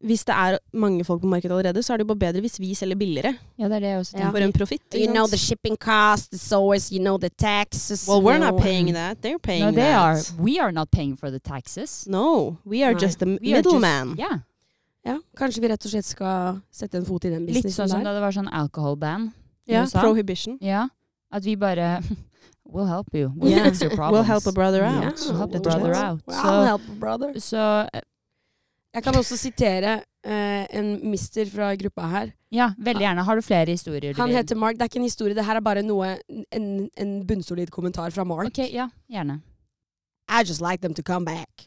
Hvis 0.04 0.24
det 0.28 0.34
er 0.36 0.58
mange 0.74 1.04
folk 1.04 1.20
på 1.22 1.26
markedet 1.26 1.50
allerede, 1.56 1.82
så 1.82 1.92
er 1.92 1.96
det 1.96 2.04
jo 2.04 2.14
bare 2.14 2.32
bedre 2.32 2.40
hvis 2.44 2.58
vi 2.60 2.74
selger 2.74 2.96
billigere. 2.96 3.34
ja, 3.58 3.64
det 3.68 3.76
er 3.76 3.80
det 3.80 3.88
jeg 3.88 3.98
også 3.98 4.12
Ja. 4.16 4.18
tenker. 4.24 4.30
For 4.38 4.44
en 4.44 4.52
profitt. 4.52 4.82
You 4.94 5.12
know 5.12 5.26
the 5.26 5.38
shipping 5.38 5.76
cost, 5.76 6.34
it's 6.34 6.52
always, 6.52 6.90
you 6.90 6.98
know 7.00 7.16
the 7.18 7.30
taxes. 7.38 8.06
Well, 8.08 8.20
we're 8.22 8.38
not 8.38 8.60
paying 8.60 8.92
that. 8.94 9.16
They're 9.22 9.38
paying 9.38 9.64
No, 9.64 9.70
they 9.70 9.80
that. 9.82 9.96
are. 9.98 10.42
We 10.42 10.58
are 10.60 10.72
not 10.72 10.90
paying 10.90 11.16
for 11.16 11.30
the 11.30 11.38
taxes. 11.40 12.06
No, 12.06 12.58
we 12.66 12.82
are 12.84 12.92
no. 12.92 12.98
just 12.98 13.18
the 13.18 13.26
middleman. 13.26 14.14
Ja. 14.18 14.38
Ja, 15.06 15.18
kanskje 15.36 15.60
vi 15.60 15.68
rett 15.68 15.84
og 15.84 15.90
slett 15.90 16.04
skal 16.04 16.60
sette 16.72 16.96
en 16.96 17.04
fot 17.04 17.24
i 17.24 17.30
den 17.30 17.46
Litt 17.46 17.56
businessen 17.64 17.84
sånn 17.84 17.88
som 17.90 17.98
der. 17.98 18.04
da 18.04 18.14
det 18.14 18.20
var 18.22 18.32
sånn 18.32 18.48
alcohol 18.52 18.96
ban 18.96 19.32
i 19.68 19.72
Ja, 19.72 19.82
USA. 19.84 20.00
prohibition. 20.00 20.58
Ja. 20.60 20.88
At 21.32 21.42
vi 21.44 21.56
bare 21.56 22.02
We'll 22.72 22.86
help 22.86 23.08
you. 23.14 23.28
We'll 23.36 23.50
Yeah. 23.50 23.64
fix 23.64 23.80
your 23.82 23.90
problems. 23.94 24.26
We'll 24.26 24.32
help 24.32 24.46
a 24.46 24.52
brother 24.52 24.82
out. 24.84 25.04
out. 25.04 25.16
We'll 25.20 25.36
help 25.36 25.54
a 25.54 25.60
brother 25.60 25.94
out. 25.94 26.20
Well, 26.26 26.36
so, 26.42 26.48
I'll 26.48 26.64
help 26.66 26.80
a 26.88 26.94
brother. 26.98 27.28
Eh, 27.28 28.00
Jeg 28.94 29.02
kan 29.02 29.16
også 29.18 29.36
sitere 29.40 29.94
eh, 30.24 30.66
en 30.78 30.92
mister 31.10 31.48
fra 31.50 31.72
gruppa 31.76 32.06
her. 32.12 32.28
ja, 32.54 32.68
veldig 32.78 33.02
gjerne. 33.02 33.24
Har 33.26 33.36
du 33.36 33.42
flere 33.42 33.66
historier 33.74 34.14
du 34.14 34.20
Han 34.20 34.30
vil? 34.30 34.36
heter 34.38 34.56
Mark. 34.56 34.76
Det 34.78 34.82
er 34.86 34.92
ikke 34.92 35.00
en 35.02 35.08
historie, 35.08 35.34
det 35.34 35.44
her 35.44 35.56
er 35.58 35.64
bare 35.66 35.82
noe 35.82 36.12
En, 36.54 36.88
en 36.96 37.26
bunnsolid 37.26 37.70
kommentar 37.74 38.10
fra 38.14 38.24
Mark. 38.24 38.46
Ok, 38.52 38.62
ja, 38.72 38.88
gjerne. 39.10 39.40
I 40.30 40.42
just 40.46 40.62
like 40.62 40.80
them 40.80 40.94
to 40.94 41.02
come 41.02 41.24
back. 41.26 41.66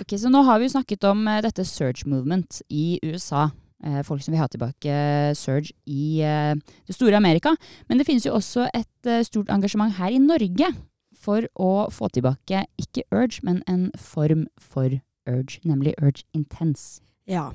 Ok, 0.00 0.14
Så 0.18 0.30
nå 0.30 0.42
har 0.46 0.58
vi 0.58 0.66
jo 0.70 0.72
snakket 0.76 1.04
om 1.10 1.26
eh, 1.28 1.42
dette 1.44 1.64
surge 1.66 2.06
movement 2.06 2.62
i 2.70 2.98
USA. 3.04 3.50
Eh, 3.84 4.00
folk 4.06 4.22
som 4.22 4.32
vil 4.32 4.40
ha 4.40 4.46
tilbake 4.48 4.86
eh, 4.88 5.34
surge 5.34 5.74
i 5.90 6.22
eh, 6.22 6.54
det 6.86 6.94
store 6.96 7.16
Amerika. 7.18 7.52
Men 7.88 7.98
det 7.98 8.06
finnes 8.06 8.24
jo 8.26 8.32
også 8.38 8.68
et 8.72 9.10
eh, 9.10 9.22
stort 9.26 9.50
engasjement 9.50 9.92
her 9.98 10.14
i 10.14 10.22
Norge 10.22 10.70
for 11.22 11.44
å 11.60 11.88
få 11.90 12.08
tilbake 12.14 12.64
ikke 12.80 13.04
urge, 13.14 13.42
men 13.46 13.60
en 13.70 13.90
form 13.98 14.46
for 14.58 14.86
urge, 14.88 15.02
nemlig 15.64 15.94
urge 16.00 16.24
intense. 16.34 17.00
Ja. 17.30 17.48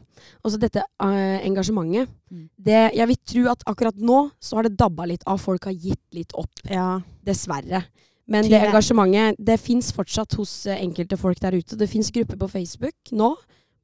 Og 0.44 0.54
så 0.54 0.60
dette 0.62 0.82
uh, 1.04 1.38
engasjementet. 1.44 2.12
Mm. 2.32 2.48
Det, 2.56 2.80
jeg 2.96 3.10
vil 3.12 3.20
tro 3.32 3.46
at 3.52 3.66
akkurat 3.70 4.00
nå 4.00 4.20
så 4.40 4.60
har 4.60 4.68
det 4.68 4.78
dabba 4.80 5.08
litt 5.10 5.26
av. 5.28 5.42
Folk 5.44 5.68
har 5.68 5.76
gitt 5.76 6.04
litt 6.16 6.34
opp. 6.40 6.64
Ja. 6.72 6.98
Dessverre. 7.28 7.84
Men 8.28 8.48
det 8.48 8.60
engasjementet 8.60 9.40
det 9.40 9.60
fins 9.64 9.94
fortsatt 9.96 10.36
hos 10.40 10.60
uh, 10.70 10.76
enkelte 10.78 11.20
folk 11.20 11.40
der 11.44 11.60
ute. 11.60 11.80
Det 11.80 11.90
fins 11.92 12.12
grupper 12.16 12.40
på 12.40 12.52
Facebook 12.58 13.14
nå 13.16 13.34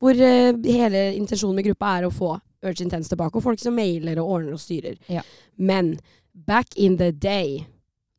hvor 0.04 0.17
uh, 0.19 0.52
hele 0.67 1.06
intensjonen 1.19 1.60
med 1.60 1.69
gruppa 1.69 1.98
er 2.00 2.08
å 2.08 2.13
få 2.13 2.34
Urge 2.63 2.84
Intense 2.86 3.12
tilbake. 3.12 3.38
Og 3.38 3.46
folk 3.46 3.62
som 3.62 3.76
mailer 3.76 4.19
og 4.24 4.38
ordner 4.38 4.56
og 4.56 4.63
styrer. 4.63 4.98
Ja. 5.12 5.24
Men 5.60 5.98
back 6.34 6.76
in 6.80 6.98
the 7.00 7.12
day, 7.12 7.63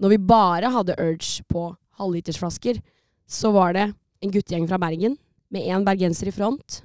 når 0.00 0.14
vi 0.14 0.24
bare 0.28 0.72
hadde 0.72 0.96
Urge 1.00 1.44
på 1.48 1.70
halvlitersflasker, 2.00 2.80
så 3.24 3.52
var 3.54 3.72
det 3.76 3.90
en 4.24 4.32
guttegjeng 4.32 4.66
fra 4.68 4.80
Bergen 4.80 5.16
med 5.50 5.62
én 5.62 5.84
bergenser 5.84 6.28
i 6.28 6.32
front 6.34 6.82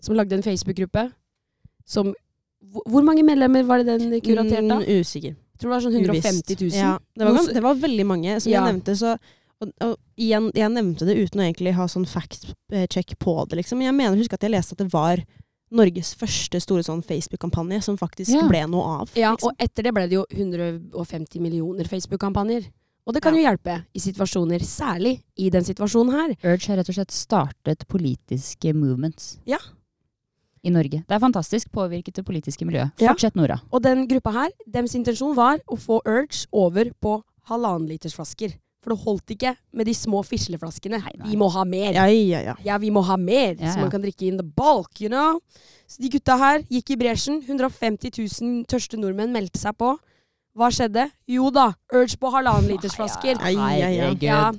som 0.00 0.14
lagde 0.14 0.32
en 0.36 0.42
Facebook-gruppe 0.42 1.12
som 1.86 2.12
hvor- 2.86 3.04
mange 3.04 3.22
medlemmer 3.24 3.64
var 3.64 3.78
det 3.82 3.86
den 3.98 4.20
kuraterte? 4.20 4.62
Mm, 4.82 5.00
usikker. 5.00 5.34
Jeg 5.36 5.58
tror 5.60 5.70
det 5.70 5.76
var 5.76 5.80
sånn 5.86 5.96
150 5.96 6.56
000. 6.60 6.70
Ja, 6.74 6.98
det, 7.16 7.24
var, 7.24 7.52
det 7.54 7.62
var 7.62 7.74
veldig 7.74 8.06
mange. 8.06 8.40
Som 8.40 8.52
Ja. 8.52 8.64
jeg 8.66 8.74
nevnte, 8.74 8.96
så 8.96 9.16
og, 9.60 9.70
og 9.80 9.96
igjen, 10.18 10.50
Jeg 10.54 10.68
nevnte 10.70 11.06
det 11.06 11.16
uten 11.16 11.40
å 11.40 11.44
egentlig 11.48 11.72
ha 11.74 11.86
sånn 11.86 12.04
fact-check 12.04 13.18
på 13.18 13.48
det, 13.48 13.56
liksom. 13.62 13.78
Men 13.78 13.86
jeg 13.86 13.94
mener 13.94 14.16
husk 14.20 14.32
at 14.34 14.40
jeg 14.42 14.50
leste 14.52 14.72
at 14.72 14.78
det 14.84 14.92
var 14.92 15.22
Norges 15.70 16.14
første 16.14 16.60
store 16.60 16.82
sånn 16.84 17.02
Facebook-kampanje 17.02 17.82
som 17.82 17.96
faktisk 17.96 18.30
Ja. 18.34 18.46
ble 18.48 18.66
noe 18.68 18.84
av. 19.00 19.10
Ja, 19.16 19.32
liksom. 19.32 19.48
og 19.48 19.56
etter 19.58 19.82
det 19.82 19.94
ble 19.94 20.06
det 20.08 20.12
jo 20.12 20.26
150 20.30 21.40
millioner 21.40 21.84
Facebook-kampanjer. 21.88 22.66
Og 23.06 23.14
det 23.14 23.22
kan 23.22 23.36
jo 23.36 23.42
hjelpe 23.44 23.76
i 23.94 24.00
situasjoner, 24.02 24.58
særlig 24.66 25.20
i 25.38 25.48
den 25.54 25.62
situasjonen 25.62 26.10
her. 26.12 26.32
Urge 26.42 26.66
har 26.72 26.80
rett 26.80 26.88
og 26.90 26.96
slett 26.96 27.14
startet 27.14 27.86
politiske 27.88 28.72
movements 28.74 29.36
Ja. 29.46 29.58
i 30.66 30.70
Norge. 30.74 31.04
Det 31.06 31.14
er 31.14 31.22
fantastisk 31.22 31.70
påvirket 31.70 32.14
det 32.18 32.24
politiske 32.26 32.66
miljøet. 32.66 32.90
Fortsett, 32.98 33.36
Nora. 33.38 33.60
Og 33.70 33.82
den 33.82 34.08
gruppa 34.10 34.32
her, 34.32 34.50
dems 34.66 34.96
intensjon 34.98 35.36
var 35.36 35.58
å 35.70 35.78
få 35.78 36.00
Urge 36.04 36.46
over 36.52 36.90
på 37.00 37.22
halvannenlitersflasker. 37.48 38.56
For 38.82 38.94
det 38.94 39.02
holdt 39.02 39.32
ikke 39.34 39.52
med 39.74 39.86
de 39.86 39.94
små 39.98 40.20
fisleflaskene. 40.26 41.00
Vi 41.26 41.36
må 41.38 41.48
ha 41.50 41.64
mer. 41.66 41.92
Ja, 41.96 42.04
ja, 42.06 42.40
ja. 42.52 42.54
Ja, 42.64 42.76
vi 42.78 42.90
må 42.94 43.02
ha 43.06 43.16
mer, 43.16 43.54
så 43.58 43.80
man 43.80 43.90
kan 43.90 44.02
drikke 44.02 44.28
in 44.28 44.36
the 44.38 44.44
bulk, 44.46 45.00
you 45.00 45.08
know. 45.10 45.40
Så 45.90 46.02
de 46.02 46.10
gutta 46.12 46.36
her 46.38 46.62
gikk 46.70 46.90
i 46.94 46.96
bresjen. 47.00 47.40
150 47.42 48.10
000 48.42 48.64
tørste 48.70 48.98
nordmenn 48.98 49.32
meldte 49.34 49.58
seg 49.58 49.74
på. 49.78 49.96
Hva 50.56 50.70
skjedde? 50.72 51.10
Jo 51.28 51.50
da, 51.52 51.66
Urge 51.92 52.16
på 52.20 52.30
halvannenlitersflasker. 52.32 53.36
Ai, 53.44 53.54
ai, 53.56 53.82
ai. 53.82 53.92
Herregud. 53.98 54.22
Ja. 54.24 54.50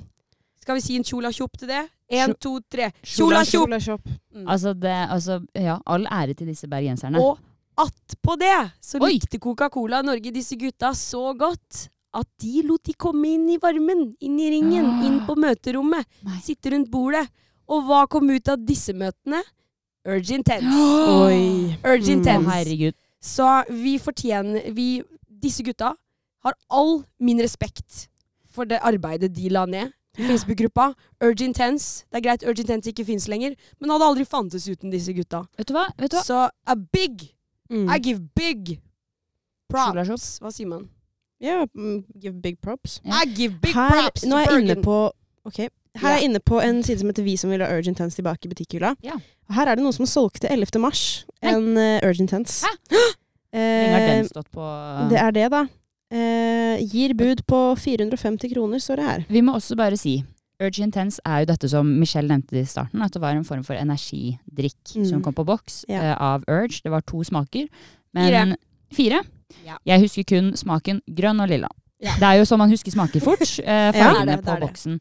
Skal 0.62 0.78
vi 0.78 0.80
si 0.84 0.96
en 0.98 1.04
kjola 1.08 1.32
tjopp 1.34 1.58
til 1.58 1.68
det? 1.72 1.84
Én, 2.12 2.32
to, 2.40 2.54
tre. 2.70 2.90
Kjola 3.04 3.42
kjopp. 3.44 4.06
Mm. 4.34 4.46
Altså, 4.48 4.72
det, 4.78 4.94
altså, 5.10 5.40
ja, 5.58 5.78
all 5.86 6.06
ære 6.06 6.34
til 6.38 6.46
disse 6.52 6.68
bergenserne. 6.70 7.18
Og 7.20 7.38
attpå 7.78 8.36
det 8.40 8.52
så 8.82 8.98
Oi. 9.02 9.12
likte 9.16 9.38
Coca-Cola 9.42 10.00
Norge 10.02 10.32
disse 10.34 10.56
gutta 10.58 10.92
så 10.96 11.32
godt 11.38 11.88
at 12.18 12.26
de 12.40 12.62
lot 12.66 12.82
de 12.88 12.94
komme 12.98 13.28
inn 13.34 13.48
i 13.52 13.58
varmen, 13.60 14.06
inn 14.24 14.38
i 14.40 14.48
ringen, 14.54 14.86
Ah. 14.86 15.02
inn 15.06 15.18
på 15.26 15.36
møterommet, 15.36 16.06
Nei. 16.24 16.38
sitte 16.42 16.70
rundt 16.72 16.90
bordet. 16.90 17.26
Og 17.68 17.84
hva 17.84 18.06
kom 18.08 18.30
ut 18.30 18.48
av 18.48 18.56
disse 18.64 18.94
møtene? 18.96 19.42
Urge 20.08 20.30
Intense. 20.38 20.64
Oi. 21.26 21.76
Urge 21.84 22.08
Mm. 22.08 22.18
Intense. 22.18 22.50
herregud. 22.50 22.94
Så 23.20 23.64
vi 23.68 23.98
fortjener 23.98 24.72
vi, 24.72 25.02
Disse 25.42 25.62
gutta 25.66 25.94
har 26.44 26.54
all 26.70 27.02
min 27.20 27.40
respekt 27.42 28.08
for 28.48 28.68
det 28.68 28.80
arbeidet 28.82 29.34
de 29.36 29.48
la 29.52 29.66
ned. 29.66 29.94
Facebook-gruppa. 30.18 30.92
Urge 31.22 31.44
Intense. 31.46 32.04
Det 32.10 32.18
er 32.18 32.24
greit 32.24 32.42
Urge 32.42 32.64
Intense 32.64 32.90
ikke 32.90 33.04
fins 33.06 33.28
lenger, 33.30 33.54
men 33.78 33.90
hadde 33.94 34.06
aldri 34.08 34.24
fantes 34.26 34.66
uten 34.66 34.90
disse 34.90 35.14
gutta. 35.14 35.44
Vet 35.58 35.68
du 35.70 35.76
hva? 35.76 35.84
Vet 35.98 36.10
du 36.10 36.18
hva? 36.18 36.24
Så 36.26 36.46
a 36.66 36.74
big 36.74 37.28
Mm. 37.70 37.88
I 37.94 37.98
give 37.98 38.20
big 38.34 38.80
props. 39.68 40.38
Hva 40.40 40.52
sier 40.52 40.68
man? 40.68 40.88
Ja, 41.40 41.66
yeah, 41.76 42.00
give 42.16 42.40
big 42.42 42.60
props. 42.60 43.00
Yeah. 43.04 43.22
I 43.22 43.26
give 43.34 43.60
big 43.60 43.74
Her, 43.74 43.90
props 43.90 44.24
nå 44.24 44.36
er 44.36 44.46
jeg 44.46 44.62
inne 44.62 44.74
Bergen. 44.74 44.84
på 44.84 45.12
okay. 45.44 45.68
her 45.94 46.08
yeah. 46.08 46.14
er 46.14 46.16
jeg 46.16 46.30
inne 46.30 46.40
på 46.40 46.60
en 46.64 46.82
side 46.82 46.98
som 46.98 47.12
heter 47.12 47.22
Vi 47.22 47.36
som 47.36 47.50
vil 47.52 47.62
ha 47.62 47.68
Urge 47.68 47.92
Intense 47.92 48.16
tilbake 48.16 48.48
i 48.48 48.48
butikkhylla. 48.48 48.94
Ja. 49.04 49.18
Her 49.54 49.68
er 49.68 49.78
det 49.78 49.84
noen 49.84 49.94
som 49.94 50.08
solgte 50.08 50.48
11. 50.50 50.80
mars 50.80 51.26
en 51.42 51.76
uh, 51.76 52.00
Urge 52.08 52.24
Intense. 52.24 52.66
Hvor 52.88 53.12
lenge 53.52 53.92
har 53.92 54.00
Eh, 54.00 54.16
den 54.16 54.24
stått 54.28 54.50
på 54.52 55.08
det 55.10 55.18
er 55.18 55.30
det, 55.32 55.50
da. 55.50 55.66
Eh, 56.10 56.78
gir 56.88 57.14
bud 57.14 57.42
på 57.46 57.76
450 57.78 58.52
kroner, 58.54 58.78
står 58.80 58.96
det 58.96 59.04
her. 59.06 59.24
Vi 59.28 59.40
må 59.42 59.54
også 59.54 59.76
bare 59.76 59.96
si 59.96 60.24
Urge 60.60 60.80
Intense 60.82 61.20
er 61.24 61.40
jo 61.44 61.46
dette 61.52 61.68
som 61.70 61.86
Michelle 62.00 62.28
nevnte 62.28 62.56
i 62.58 62.64
starten, 62.66 63.00
at 63.02 63.12
det 63.12 63.20
var 63.22 63.30
en 63.36 63.44
form 63.44 63.62
for 63.62 63.74
energidrikk 63.74 64.96
Mm. 64.96 65.04
som 65.06 65.22
kom 65.22 65.32
på 65.34 65.44
boks 65.46 65.84
Ja. 65.88 66.00
eh, 66.02 66.16
av 66.20 66.42
Urge. 66.48 66.80
Det 66.82 66.90
var 66.90 67.00
to 67.02 67.22
smaker. 67.22 67.68
Men 68.14 68.56
fire. 68.92 69.22
Ja. 69.64 69.76
Jeg 69.86 70.00
husker 70.00 70.24
kun 70.24 70.52
smaken 70.56 71.00
grønn 71.08 71.40
og 71.40 71.48
lilla. 71.48 71.68
Ja. 72.00 72.12
Det 72.14 72.22
er 72.22 72.34
jo 72.38 72.44
sånn 72.44 72.58
man 72.58 72.70
husker 72.70 72.90
smaker 72.90 73.20
fort. 73.20 73.38
Eh, 73.60 73.64
Ja, 73.66 73.92
det 73.92 74.00
fargene 74.02 74.26
det, 74.26 74.36
det 74.36 74.44
på 74.44 74.50
er 74.50 74.60
det. 74.60 74.68
boksen. 74.68 75.00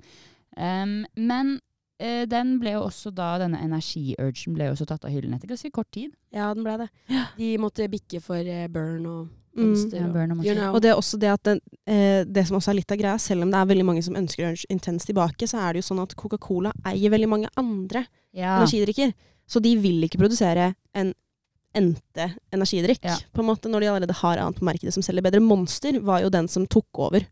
Um, 0.57 1.05
men 1.15 1.55
eh, 1.55 1.59
den 1.99 2.59
ble 2.61 2.71
jo 2.75 2.83
også 2.85 3.09
da, 3.15 3.37
denne 3.41 3.57
energi-urgen 3.65 4.53
ble 4.53 4.67
jo 4.69 4.75
også 4.75 4.85
tatt 4.85 5.05
av 5.05 5.11
hyllen 5.11 5.33
etter 5.33 5.47
ganske 5.49 5.71
kort 5.73 5.89
tid. 5.91 6.11
Ja, 6.31 6.53
den 6.53 6.63
ble 6.63 6.77
det. 6.83 6.89
De 7.37 7.57
måtte 7.57 7.87
bikke 7.89 8.21
for 8.21 8.37
eh, 8.37 8.67
burn 8.67 9.05
og 9.05 9.27
Mm. 9.57 9.71
monster. 9.71 9.97
Ja, 9.97 10.05
og, 10.05 10.13
burn 10.13 10.31
og 10.35 10.45
you 10.45 10.53
know. 10.53 10.75
Og 10.75 10.81
det 10.83 10.89
er 10.91 10.95
også 10.99 11.17
det 11.17 11.29
at 11.33 11.41
den, 11.43 11.59
eh, 11.87 12.23
det 12.29 12.43
som 12.45 12.57
også 12.59 12.69
er 12.69 12.75
litt 12.77 12.91
av 12.93 12.97
greia, 12.99 13.17
selv 13.17 13.41
om 13.41 13.49
det 13.49 13.57
er 13.57 13.65
veldig 13.65 13.85
mange 13.85 14.03
som 14.05 14.13
ønsker 14.13 14.51
Urge 14.51 14.65
Intense 14.69 15.07
tilbake, 15.07 15.47
så 15.49 15.57
er 15.57 15.73
det 15.73 15.81
jo 15.81 15.87
sånn 15.95 16.01
at 16.03 16.13
Coca-Cola 16.15 16.71
eier 16.85 17.09
veldig 17.09 17.27
mange 17.27 17.49
andre 17.57 18.05
Ja. 18.33 18.59
energidrikker. 18.61 19.15
Så 19.49 19.59
de 19.59 19.75
vil 19.81 20.03
ikke 20.05 20.19
produsere 20.19 20.75
en 20.93 21.15
endte 21.73 22.35
energidrikk, 22.53 23.01
Ja. 23.03 23.15
på 23.33 23.39
en 23.39 23.45
måte, 23.49 23.65
når 23.65 23.79
de 23.79 23.87
allerede 23.87 24.13
har 24.13 24.37
annet 24.37 24.59
på 24.59 24.65
markedet 24.69 24.93
som 24.93 25.01
selger 25.01 25.23
bedre. 25.23 25.41
Monster 25.41 25.99
var 26.01 26.21
jo 26.21 26.29
den 26.29 26.47
som 26.47 26.67
tok 26.67 26.85
over 26.93 27.25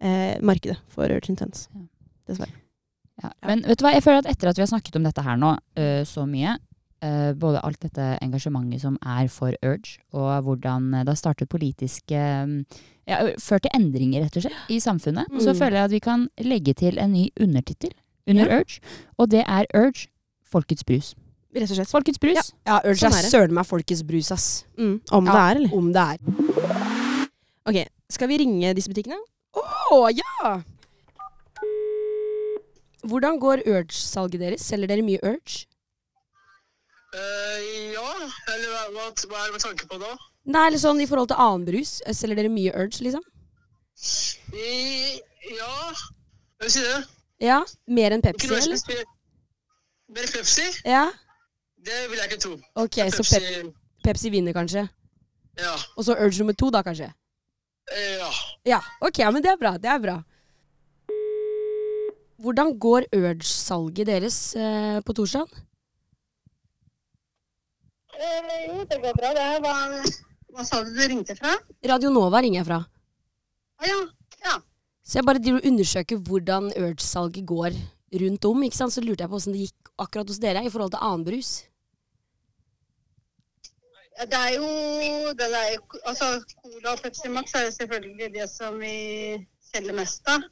eh, 0.00 0.40
markedet 0.40 0.78
for 0.88 1.04
Urge 1.04 1.28
Intense. 1.30 1.68
Ja. 1.72 1.82
Dessverre. 2.26 2.50
Ja. 3.22 3.30
Men 3.46 3.62
vet 3.66 3.78
du 3.78 3.84
hva, 3.84 3.92
jeg 3.92 4.02
føler 4.02 4.18
at 4.24 4.30
etter 4.32 4.48
at 4.48 4.56
vi 4.56 4.62
har 4.64 4.70
snakket 4.70 4.96
om 4.96 5.04
dette 5.04 5.22
her 5.26 5.36
nå 5.36 5.50
uh, 5.58 6.02
så 6.08 6.24
mye, 6.28 6.54
uh, 7.04 7.32
både 7.36 7.60
alt 7.64 7.80
dette 7.84 8.06
engasjementet 8.22 8.80
som 8.80 8.96
er 9.04 9.28
for 9.28 9.52
Urge, 9.62 9.98
og 10.12 10.42
hvordan 10.46 10.94
øh, 10.94 11.04
det 11.04 11.12
har 11.12 11.20
startet 11.20 11.48
politiske 11.52 12.16
um, 12.44 12.64
ja, 13.08 13.18
Ført 13.42 13.62
til 13.66 13.70
endringer, 13.76 14.22
rett 14.24 14.36
og 14.36 14.42
slett, 14.46 14.60
i 14.70 14.78
samfunnet, 14.80 15.26
så 15.40 15.52
Mm. 15.52 15.58
føler 15.58 15.76
jeg 15.76 15.84
at 15.84 15.90
vi 15.90 15.98
kan 16.00 16.28
legge 16.40 16.74
til 16.74 16.98
en 16.98 17.12
ny 17.12 17.28
undertittel 17.40 17.92
under 18.28 18.46
Ja. 18.46 18.60
Urge, 18.60 18.80
og 19.18 19.30
det 19.30 19.44
er 19.46 19.66
Urge 19.74 20.06
Folkets 20.50 20.84
brus. 20.84 21.14
Rett 21.54 21.70
og 21.70 21.76
slett. 21.76 21.90
Folkets 21.90 22.18
brus. 22.22 22.52
Ja, 22.66 22.80
Urge 22.84 22.98
Sånn 23.02 23.14
er 23.18 23.26
søren 23.26 23.52
meg 23.54 23.66
folkets 23.66 24.02
brus, 24.06 24.30
ass. 24.30 24.64
Mm, 24.78 25.00
om 25.10 25.26
Ja. 25.26 25.32
det 25.32 25.40
er, 25.40 25.56
eller? 25.60 25.74
Om 25.76 25.92
det 25.92 26.02
er. 26.02 27.26
Ok, 27.66 27.84
Skal 28.10 28.28
vi 28.28 28.38
ringe 28.38 28.72
disse 28.74 28.90
butikkene? 28.90 29.18
Å, 29.54 30.08
ja! 30.14 30.62
Hvordan 33.02 33.38
går 33.40 33.62
Urge-salget 33.66 34.40
deres? 34.40 34.64
Selger 34.66 34.90
dere 34.90 35.04
mye 35.06 35.20
Urge? 35.24 35.66
Uh, 37.10 37.60
ja, 37.90 38.10
eller 38.54 38.68
hva, 38.94 39.06
hva, 39.10 39.38
er 39.40 39.46
det 39.48 39.54
med 39.56 39.62
tanke 39.64 39.86
på 39.90 39.98
da? 39.98 40.12
Nei, 40.50 40.66
eller 40.68 40.78
sånn 40.78 41.00
i 41.02 41.08
forhold 41.10 41.30
til 41.32 41.40
annen 41.42 41.64
brus. 41.66 41.96
eh, 42.06 42.14
Selger 42.14 42.38
dere 42.38 42.52
mye 42.52 42.74
Urge, 42.76 43.02
liksom? 43.06 43.24
I, 44.54 45.18
ja, 45.56 45.72
jeg 45.90 46.68
vil 46.68 46.72
si 46.76 46.84
det? 46.84 47.00
Ja? 47.44 47.58
Mer 47.90 48.14
enn 48.14 48.22
Pepsi, 48.24 48.48
eller? 48.52 49.04
Mer 50.14 50.30
Pepsi? 50.36 50.68
Ja? 50.86 51.06
Det 51.80 51.98
vil 52.12 52.20
jeg 52.20 52.30
ikke 52.30 52.40
tro. 52.44 52.54
Ok, 52.80 53.00
så 53.10 53.24
Pepsi, 53.24 53.40
Pep 53.64 53.76
Pepsi 54.04 54.32
vinner 54.32 54.56
kanskje. 54.56 54.86
ja. 55.60 55.74
Og 55.96 56.04
så 56.06 56.16
Urge 56.16 56.38
nummer 56.44 56.56
to, 56.56 56.70
da, 56.70 56.82
kanskje? 56.86 57.10
Eh, 57.90 58.16
ja. 58.20 58.30
Ja, 58.76 58.80
ok, 59.00 59.18
men 59.32 59.42
det 59.42 59.50
er 59.50 59.58
bra. 59.60 59.74
Det 59.80 59.90
er 59.90 59.98
bra. 59.98 60.20
Hvordan 62.40 62.72
går 62.80 63.04
Urge-salget 63.12 64.08
deres 64.08 64.38
eh, 64.56 65.00
på 65.04 65.12
torsdag? 65.16 65.50
Eh, 68.16 68.54
jo, 68.68 68.84
det 68.88 68.98
går 69.02 69.16
bra, 69.18 69.32
det. 69.36 69.48
Hva, 69.64 69.74
hva 70.54 70.64
sa 70.64 70.80
du 70.84 70.94
du 70.96 71.02
ringte 71.12 71.36
fra? 71.36 71.52
Radio 71.92 72.12
Nova 72.14 72.40
ringer 72.40 72.62
jeg 72.62 72.68
fra. 72.70 72.80
Å 73.80 73.88
ja. 73.90 74.00
ja. 74.46 74.56
Så 75.04 75.20
jeg 75.20 75.28
bare 75.28 75.60
undersøker 75.60 76.20
hvordan 76.28 76.72
Urge-salget 76.80 77.44
går 77.48 77.76
rundt 78.24 78.48
om. 78.48 78.64
ikke 78.64 78.80
sant? 78.80 78.96
Så 78.96 79.04
lurte 79.04 79.24
jeg 79.24 79.30
på 79.30 79.36
hvordan 79.36 79.56
det 79.56 79.66
gikk 79.68 79.92
akkurat 80.00 80.32
hos 80.32 80.40
dere 80.42 80.64
i 80.64 80.72
forhold 80.72 80.94
til 80.96 81.04
annen 81.04 81.26
brus. 81.28 81.52
Ja, 84.16 84.26
Det 84.26 84.40
er 84.40 84.52
jo 84.56 85.32
det 85.36 85.48
er, 85.48 85.78
Altså, 86.04 86.40
Cola 86.64 86.96
og 86.96 87.02
Pepsi 87.04 87.28
Max 87.32 87.54
er 87.54 87.68
jo 87.68 87.76
selvfølgelig 87.78 88.32
det 88.34 88.48
som 88.52 88.80
vi 88.80 88.96
selger 89.72 89.96
mest 89.96 90.28
av. 90.28 90.44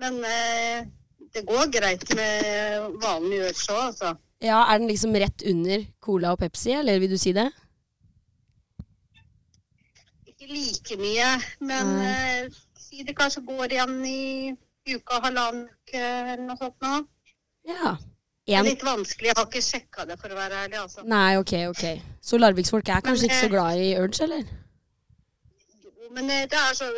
Men 0.00 0.20
eh, 0.24 0.88
det 1.34 1.46
går 1.48 1.70
greit 1.72 2.04
med 2.16 2.98
vanlig 3.02 3.40
øl 3.46 3.54
òg, 3.54 3.80
altså. 3.86 4.14
Ja, 4.42 4.64
Er 4.72 4.78
den 4.78 4.88
liksom 4.90 5.14
rett 5.14 5.42
under 5.46 5.84
Cola 6.02 6.32
og 6.34 6.38
Pepsi, 6.38 6.72
eller 6.74 6.98
vil 6.98 7.12
du 7.14 7.18
si 7.20 7.32
det? 7.32 7.46
Ikke 10.26 10.48
like 10.50 10.96
mye, 10.98 11.28
men 11.60 11.92
eh, 12.02 12.62
si 12.78 13.04
det 13.06 13.14
kanskje 13.16 13.44
går 13.46 13.76
igjen 13.76 14.00
i 14.06 14.22
uka, 14.90 15.20
halvannen 15.22 15.68
uke 15.70 16.00
eller 16.00 16.42
noe 16.46 16.58
sånt 16.58 16.82
nå. 16.82 16.96
Ja. 17.70 17.96
En. 18.50 18.66
litt 18.66 18.82
vanskelig, 18.82 19.28
jeg 19.30 19.38
har 19.38 19.46
ikke 19.46 19.62
sjekka 19.62 20.04
det 20.08 20.16
for 20.18 20.34
å 20.34 20.36
være 20.36 20.64
ærlig, 20.64 20.80
altså. 20.80 21.04
Nei, 21.06 21.36
ok, 21.38 21.52
ok. 21.70 21.84
Så 22.18 22.40
Larviksfolk 22.42 22.90
er 22.90 23.04
kanskje 23.06 23.28
Men, 23.28 23.30
ikke 23.30 23.38
så 23.38 23.46
eh, 23.46 23.52
glad 23.52 23.82
i 23.84 23.92
Urge, 24.00 24.24
eller? 24.26 24.48
Jo, 25.86 26.08
Men 26.16 26.32
eh, 26.34 26.48
det 26.50 26.58
er 26.58 26.74
så 26.74 26.88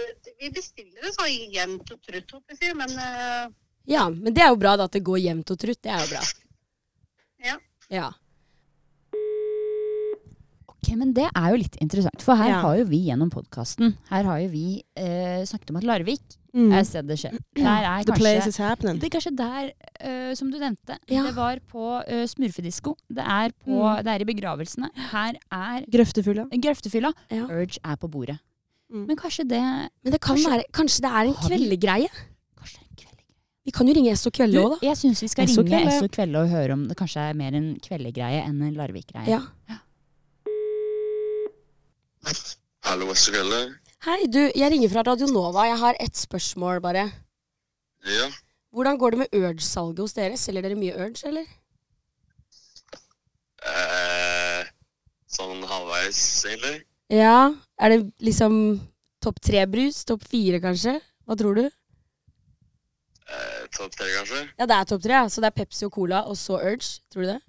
Vi 0.40 0.48
bestiller 0.54 1.04
det 1.04 1.12
så 1.12 1.28
jevnt 1.28 1.92
og 1.92 2.00
trutt, 2.00 2.32
håper 2.32 2.56
jeg, 2.56 2.56
å 2.56 2.62
si, 2.62 2.72
men 2.80 2.96
eh, 2.96 3.52
Ja, 3.86 4.08
men 4.10 4.32
det 4.34 4.42
er 4.42 4.48
jo 4.48 4.56
bra 4.56 4.76
da, 4.76 4.84
at 4.84 4.92
det 4.96 5.04
går 5.04 5.18
jevnt 5.20 5.50
og 5.50 5.58
trutt. 5.60 5.80
Det 5.82 5.90
er 5.92 6.00
jo 6.00 6.10
bra. 6.14 6.22
Ja. 7.44 7.56
Ja. 7.92 8.12
Ok, 10.68 10.90
men 11.00 11.12
det 11.16 11.26
er 11.30 11.50
jo 11.52 11.58
litt 11.62 11.76
interessant, 11.80 12.20
for 12.24 12.36
her 12.36 12.48
Ja. 12.50 12.60
har 12.60 12.76
jo 12.78 12.84
vi 12.84 12.98
gjennom 13.08 13.30
podkasten 13.32 13.96
Her 14.10 14.24
har 14.24 14.38
jo 14.40 14.48
vi 14.52 14.82
eh, 14.96 15.44
snakket 15.44 15.70
om 15.70 15.76
at 15.76 15.84
Larvik 15.84 16.20
Mm. 16.54 16.70
er 16.72 16.84
stedet 16.84 17.18
skjer. 17.18 17.32
Der 17.56 17.82
er 17.82 18.04
The 18.04 18.12
place 18.14 18.44
kanskje 18.44 18.48
is 18.48 18.56
happening. 18.58 18.98
Det 19.00 19.06
er 19.08 19.18
kanskje 19.18 19.36
der, 19.36 19.72
eh, 19.98 20.34
som 20.34 20.50
du 20.52 20.58
nevnte. 20.58 20.96
Ja. 21.10 21.24
Det 21.24 21.34
var 21.34 21.58
på 21.66 21.98
uh, 22.06 22.26
smurfedisko. 22.30 22.94
Det 23.10 23.24
er, 23.26 23.50
på, 23.64 23.74
Mm. 23.74 24.04
det 24.04 24.06
er 24.06 24.20
i 24.20 24.24
begravelsene. 24.24 24.88
Her 25.10 25.34
er 25.50 25.82
Grøftefulle. 25.90 26.46
grøftefylla. 26.52 27.12
ja. 27.30 27.46
Urge 27.48 27.78
er 27.84 27.96
på 27.96 28.08
bordet. 28.08 28.38
Mm. 28.92 29.06
Men 29.08 29.16
kanskje 29.16 29.48
det 29.48 29.58
Men 30.04 30.12
det 30.12 30.20
kan 30.20 30.36
Kanskje- 30.36 30.50
være 30.50 30.64
Kanskje 30.72 31.00
det 31.00 31.10
er 31.10 31.24
en 31.26 31.34
Har 31.34 31.48
vi- 31.48 31.56
kveldegreie? 31.56 32.08
Kanskje 32.56 32.78
det 32.78 32.84
er 32.84 32.90
en 32.90 32.96
kveld. 33.02 33.20
Vi 33.64 33.72
kan 33.72 33.88
jo 33.88 33.94
ringe 33.96 34.10
Esso 34.12 34.28
Kvelde 34.34 34.60
òg, 34.60 34.74
da. 34.74 34.78
jeg 34.90 34.96
syns 35.00 35.22
vi 35.24 35.28
skal 35.32 35.48
Esso 35.48 35.62
ringe 35.62 35.72
Kvelde. 35.72 35.92
Esso 35.96 36.08
Kvelde 36.12 36.40
og 36.42 36.50
høre 36.52 36.74
om 36.76 36.82
det 36.90 36.96
kanskje 37.00 37.22
er 37.30 37.36
mer 37.38 37.54
en 37.56 37.70
kveldegreie 37.80 38.42
enn 38.44 38.60
en 38.66 38.74
Larvik-greie. 38.76 39.38
Ja. 39.38 39.78
Hallo, 42.84 43.08
Vestkveldet. 43.08 43.72
Hei, 44.04 44.18
du. 44.28 44.42
Jeg 44.52 44.68
ringer 44.74 44.90
fra 44.92 45.04
Radio 45.08 45.30
Nova. 45.32 45.64
Jeg 45.70 45.78
har 45.80 45.96
ett 46.04 46.16
spørsmål, 46.20 46.82
bare. 46.84 47.06
Ja. 48.04 48.26
Hvordan 48.74 48.98
går 49.00 49.14
det 49.14 49.20
med 49.22 49.36
Urge-salget 49.38 50.02
hos 50.04 50.16
dere? 50.16 50.36
Selger 50.40 50.66
dere 50.66 50.76
mye 50.76 50.96
Urge, 51.00 51.24
eller? 51.30 51.48
Eh, 53.64 54.68
sånn 55.38 55.64
halvveis, 55.70 56.20
egentlig. 56.50 56.82
Ja. 57.16 57.54
Er 57.80 57.94
det 57.94 58.00
liksom 58.28 58.58
topp 59.24 59.40
tre 59.40 59.64
brus? 59.72 60.02
Topp 60.04 60.28
fire, 60.28 60.60
kanskje? 60.60 60.98
Hva 61.24 61.38
tror 61.40 61.62
du? 61.62 61.64
Eh, 63.24 63.53
Topp 63.72 63.92
tre, 63.96 64.06
kanskje? 64.18 64.48
Ja, 64.58 64.66
det 64.66 64.76
er 64.76 64.84
topp 64.84 65.02
tre. 65.02 65.12
ja. 65.12 65.24
Så 65.28 65.40
det 65.40 65.46
er 65.52 65.64
Pepsi 65.64 65.84
og 65.86 65.92
Cola, 65.92 66.22
og 66.28 66.36
så 66.36 66.58
Urge. 66.60 67.00
Tror 67.12 67.22
du 67.22 67.28
det? 67.32 67.40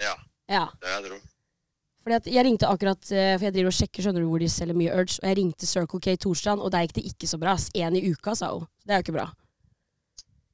Ja, 0.00 0.14
Ja. 0.48 0.66
det 0.80 0.88
vil 0.88 0.94
jeg 0.94 1.04
tro. 1.10 1.18
Fordi 2.04 2.14
at 2.16 2.26
jeg 2.26 2.44
ringte 2.44 2.68
akkurat, 2.68 3.10
eh, 3.12 3.38
for 3.38 3.44
jeg 3.46 3.54
driver 3.54 3.66
og 3.72 3.72
sjekker 3.78 4.02
skjønner 4.04 4.20
du, 4.20 4.28
hvor 4.28 4.38
de 4.38 4.48
selger 4.48 4.74
mye 4.76 4.92
Urge, 4.92 5.18
og 5.22 5.28
jeg 5.28 5.36
ringte 5.38 5.66
Circle 5.66 6.00
K 6.00 6.16
Torstrand, 6.20 6.60
og 6.60 6.70
der 6.70 6.84
gikk 6.86 6.92
det 6.98 7.04
ikke 7.08 7.26
så 7.30 7.38
bra. 7.40 7.54
Én 7.74 7.96
i 7.96 8.10
uka, 8.12 8.34
sa 8.36 8.50
hun. 8.52 8.66
Det 8.84 8.92
er 8.92 9.00
jo 9.00 9.06
ikke 9.06 9.16
bra. 9.16 9.26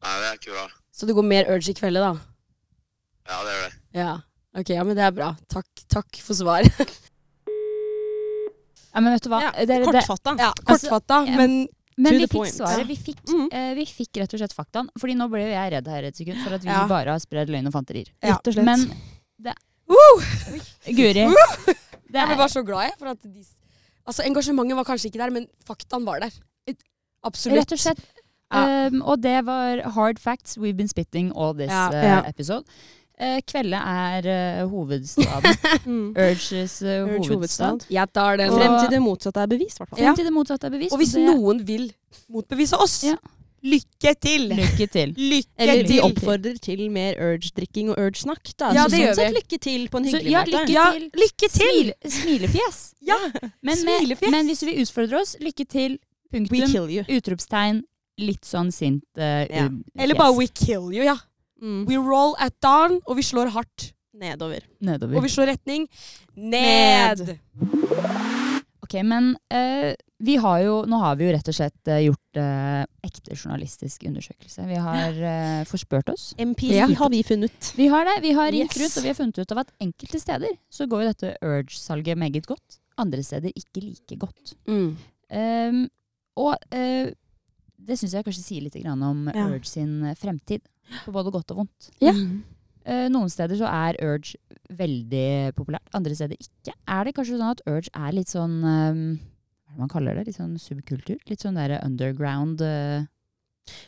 Nei, 0.02 0.14
det 0.20 0.28
er 0.30 0.34
ikke 0.38 0.52
bra. 0.54 0.68
Så 0.94 1.06
det 1.06 1.14
går 1.16 1.26
mer 1.26 1.44
Urge 1.50 1.68
i 1.70 1.74
kveld, 1.74 1.94
da? 1.98 2.12
Ja, 3.28 3.42
det 3.44 3.52
gjør 3.56 3.64
det. 3.66 3.74
Ja. 3.94 4.20
Ok, 4.56 4.68
ja, 4.70 4.82
men 4.84 4.96
det 4.96 5.04
er 5.04 5.10
bra. 5.12 5.36
Takk, 5.48 5.66
takk 5.88 6.16
for 6.22 6.34
svar. 6.34 6.62
Ja, 8.92 8.98
men 9.00 9.12
vet 9.14 9.22
du 9.22 9.28
hva? 9.30 9.38
Ja, 9.44 9.50
Det- 9.52 9.66
det- 9.68 9.84
Kortfatta. 9.86 10.32
ja, 10.38 10.52
Kortfatta, 10.66 11.14
altså, 11.22 11.36
men 11.36 11.68
Men 12.02 12.16
vi 12.18 12.26
fikk 12.32 12.48
svaret. 12.54 12.86
Vi 12.88 12.96
fikk, 12.96 13.20
Mm. 13.28 13.46
uh, 13.52 13.74
vi 13.78 13.84
fikk 13.86 14.20
rett 14.22 14.34
og 14.34 14.40
slett 14.42 14.54
faktaen. 14.56 14.88
Fordi 14.98 15.14
nå 15.18 15.28
ble 15.32 15.42
jo 15.44 15.52
jeg 15.52 15.72
redd 15.76 15.86
her 15.92 16.04
et 16.10 16.16
sekund 16.16 16.42
for 16.44 16.54
at 16.56 16.62
vi 16.64 16.68
Ja. 16.72 16.86
bare 16.90 17.10
har 17.14 17.18
spredd 17.22 17.48
løgn 17.52 17.66
og 17.68 17.72
fanterier. 17.76 18.08
Ja. 18.22 18.34
Rett 18.36 18.46
og 18.48 18.54
slett. 18.54 18.64
Men 18.64 18.86
det 19.40 19.54
uh! 19.90 20.28
Guri, 20.86 21.12
det 21.14 22.18
Jeg 22.18 22.26
ble 22.26 22.36
bare 22.36 22.48
så 22.52 22.64
glad, 22.66 22.88
jeg. 22.90 22.98
For 22.98 23.06
at 23.12 23.22
de, 23.22 23.44
altså, 24.06 24.24
engasjementet 24.26 24.76
var 24.76 24.84
kanskje 24.84 25.10
ikke 25.12 25.18
der, 25.22 25.30
men 25.30 25.46
faktaen 25.66 26.04
var 26.06 26.20
der. 26.20 26.30
Absolutt. 27.22 27.58
rett 27.58 27.72
og 27.72 27.78
slett 27.78 28.00
Ja. 28.50 28.88
Um, 28.88 29.02
og 29.06 29.20
det 29.22 29.44
var 29.46 29.78
hard 29.94 30.18
facts 30.18 30.56
we've 30.58 30.74
been 30.76 30.88
spitting 30.88 31.30
all 31.36 31.52
this 31.54 31.70
Ja. 31.70 31.88
uh, 31.88 32.02
Ja. 32.02 32.22
episode. 32.26 32.64
Uh, 33.20 33.36
Kvelde 33.44 33.76
er 33.76 34.28
uh, 34.64 34.68
hovedstaden. 34.70 35.56
Mm. 35.90 36.14
Urges 36.16 36.78
uh, 36.82 36.88
Urge 37.04 37.28
hovedstad. 37.28 37.34
hovedstad. 37.36 37.84
Jeg 37.92 38.08
tar 38.16 38.36
den. 38.40 38.50
Frem 38.54 38.78
til 38.80 38.90
det 38.94 39.00
motsatte 39.04 39.42
er 39.42 39.50
bevist, 39.50 39.76
hvert 39.80 39.90
fall. 39.90 39.98
Frem 40.00 40.16
til 40.16 40.24
det 40.24 40.32
motsatte 40.32 40.66
er 40.66 40.72
bevist. 40.74 40.92
Og 40.96 40.98
hvis 41.02 41.12
det, 41.18 41.26
noen 41.28 41.60
vil 41.68 41.90
motbevise 42.32 42.78
oss, 42.80 42.94
Ja. 43.04 43.14
lykke 43.62 44.14
til! 44.24 44.46
Lykke 44.56 44.86
til. 44.88 45.12
Lykke 45.32 45.60
Eller 45.60 45.88
vi 45.88 45.98
oppfordrer 46.00 46.56
til 46.64 46.86
mer 46.90 47.18
urge-drikking 47.20 47.90
og 47.92 47.98
urge-snakk. 48.00 48.54
Ja, 48.56 48.86
Så 48.86 48.88
det 48.88 49.00
sånn 49.00 49.04
gjør 49.04 49.20
vi. 49.20 49.36
lykke 49.36 49.58
til 49.68 49.88
på 49.92 50.00
en 50.00 50.08
Så, 50.08 50.16
hyggelig 50.16 50.32
ja, 50.32 50.40
måte. 50.40 50.56
lykke 50.56 50.72
Ja, 50.72 50.86
til. 50.96 51.10
lykke 51.24 51.48
til! 51.58 51.92
Smil, 51.92 51.92
smilefjes. 52.16 52.80
Ja, 53.10 53.16
Men, 53.36 53.52
med, 53.64 53.76
smilefjes. 53.84 54.30
men 54.32 54.46
hvis 54.48 54.60
du 54.60 54.66
vil 54.70 54.80
utfordre 54.86 55.20
oss, 55.20 55.36
lykke 55.40 55.64
til. 55.68 55.98
We 56.32 56.38
Punktum. 56.38 56.70
kill 56.70 56.88
you. 56.96 57.04
Utropstegn. 57.18 57.82
Litt 58.20 58.44
sånn 58.44 58.68
sint 58.72 59.02
uh, 59.18 59.44
Ja. 59.48 59.68
Eller 59.98 60.14
bare 60.14 60.34
we 60.36 60.46
kill 60.46 60.88
you, 60.92 61.02
ja. 61.04 61.16
Mm. 61.60 61.84
We 61.88 61.96
roll 62.00 62.34
at 62.40 62.54
dawn, 62.64 63.00
og 63.06 63.16
vi 63.18 63.22
slår 63.26 63.50
hardt. 63.56 63.90
Nedover. 64.20 64.64
nedover. 64.84 65.16
Og 65.16 65.22
vi 65.24 65.28
slår 65.32 65.52
retning 65.54 65.86
ned. 66.36 67.20
Ned. 67.24 67.38
Ok, 68.82 68.96
men 69.06 69.30
uh, 69.54 69.92
vi 70.24 70.34
har 70.42 70.58
jo, 70.64 70.80
nå 70.90 70.98
har 71.00 71.14
vi 71.20 71.28
jo 71.28 71.34
rett 71.36 71.48
og 71.52 71.54
slett 71.56 71.88
uh, 71.92 72.00
gjort 72.02 72.40
uh, 72.42 72.82
ekte 73.06 73.36
journalistisk 73.36 74.02
undersøkelse. 74.08 74.64
Vi 74.66 74.80
har 74.82 75.20
forspurt 75.70 76.10
oss. 76.12 76.30
MPC 76.42 76.74
Ja. 76.74 76.88
har 76.98 77.12
vi 77.12 77.22
funnet. 77.24 77.70
Vi 77.78 77.86
har 77.92 78.04
det. 78.08 78.16
Vi 78.24 78.32
har 78.36 78.50
ringt 78.52 78.74
Yes. 78.74 78.82
rundt, 78.82 78.96
og 78.98 79.02
vi 79.06 79.12
har 79.12 79.18
funnet 79.20 79.38
ut 79.38 79.52
av 79.54 79.62
at 79.62 79.72
enkelte 79.80 80.20
steder 80.20 80.58
så 80.72 80.88
går 80.90 81.04
jo 81.04 81.12
dette 81.12 81.32
Urge-salget 81.44 82.18
meget 82.18 82.46
godt. 82.50 82.80
Andre 82.98 83.22
steder 83.24 83.52
ikke 83.56 83.84
like 83.86 84.18
godt. 84.20 84.56
Mm. 84.68 84.96
Um, 85.30 85.80
og 86.36 86.56
eh, 86.74 87.12
det 87.86 87.98
syns 87.98 88.14
jeg 88.16 88.26
kanskje 88.26 88.44
sier 88.44 88.64
litt 88.64 88.78
grann 88.78 89.02
om 89.06 89.26
Ja. 89.32 89.48
Urge 89.48 89.68
sin 89.68 90.02
eh, 90.04 90.16
fremtid. 90.18 90.64
På 91.04 91.14
både 91.14 91.32
godt 91.34 91.52
og 91.54 91.62
vondt. 91.62 91.90
Ja. 92.02 92.12
Mm. 92.12 92.42
Eh, 92.84 93.06
noen 93.12 93.30
steder 93.30 93.58
så 93.60 93.68
er 93.68 93.98
Urge 94.02 94.38
veldig 94.72 95.52
populært, 95.56 95.86
andre 95.96 96.16
steder 96.16 96.38
ikke. 96.40 96.74
Er 96.88 97.06
det 97.06 97.14
kanskje 97.16 97.36
sånn 97.36 97.52
at 97.52 97.62
Urge 97.68 97.92
er 97.92 98.14
litt 98.16 98.32
sånn 98.32 98.56
um, 98.64 99.02
Hva 99.20 99.70
er 99.70 99.76
det 99.76 99.82
man 99.82 99.92
kaller 99.92 100.18
det? 100.18 100.26
Litt 100.30 100.38
sånn 100.38 100.56
subkultur? 100.58 101.18
Litt 101.30 101.44
sånn 101.44 101.58
der 101.60 101.76
underground 101.82 102.62
uh... 102.64 103.06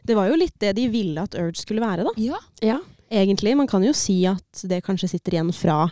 Det 0.07 0.15
var 0.15 0.29
jo 0.29 0.37
litt 0.39 0.55
det 0.63 0.75
de 0.77 0.87
ville 0.93 1.23
at 1.23 1.35
Urge 1.39 1.63
skulle 1.63 1.83
være, 1.83 2.05
da. 2.07 2.13
Ja. 2.21 2.39
Ja. 2.63 2.79
Egentlig. 3.11 3.57
Man 3.59 3.71
kan 3.71 3.83
jo 3.85 3.95
si 3.97 4.21
at 4.29 4.63
det 4.69 4.83
kanskje 4.87 5.11
sitter 5.15 5.35
igjen 5.35 5.51
fra, 5.57 5.89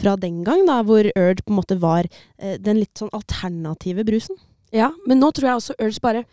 fra 0.00 0.16
den 0.18 0.40
gang, 0.46 0.64
da, 0.66 0.80
hvor 0.86 1.06
Urge 1.12 1.44
på 1.44 1.52
en 1.52 1.60
måte 1.60 1.78
var 1.78 2.08
eh, 2.08 2.56
den 2.58 2.80
litt 2.80 2.98
sånn 2.98 3.12
alternative 3.16 4.06
brusen. 4.08 4.40
ja, 4.74 4.90
men 5.06 5.18
nå 5.22 5.30
tror 5.34 5.48
jeg 5.48 5.60
også 5.60 5.78
Urge 5.82 6.02
bare 6.02 6.24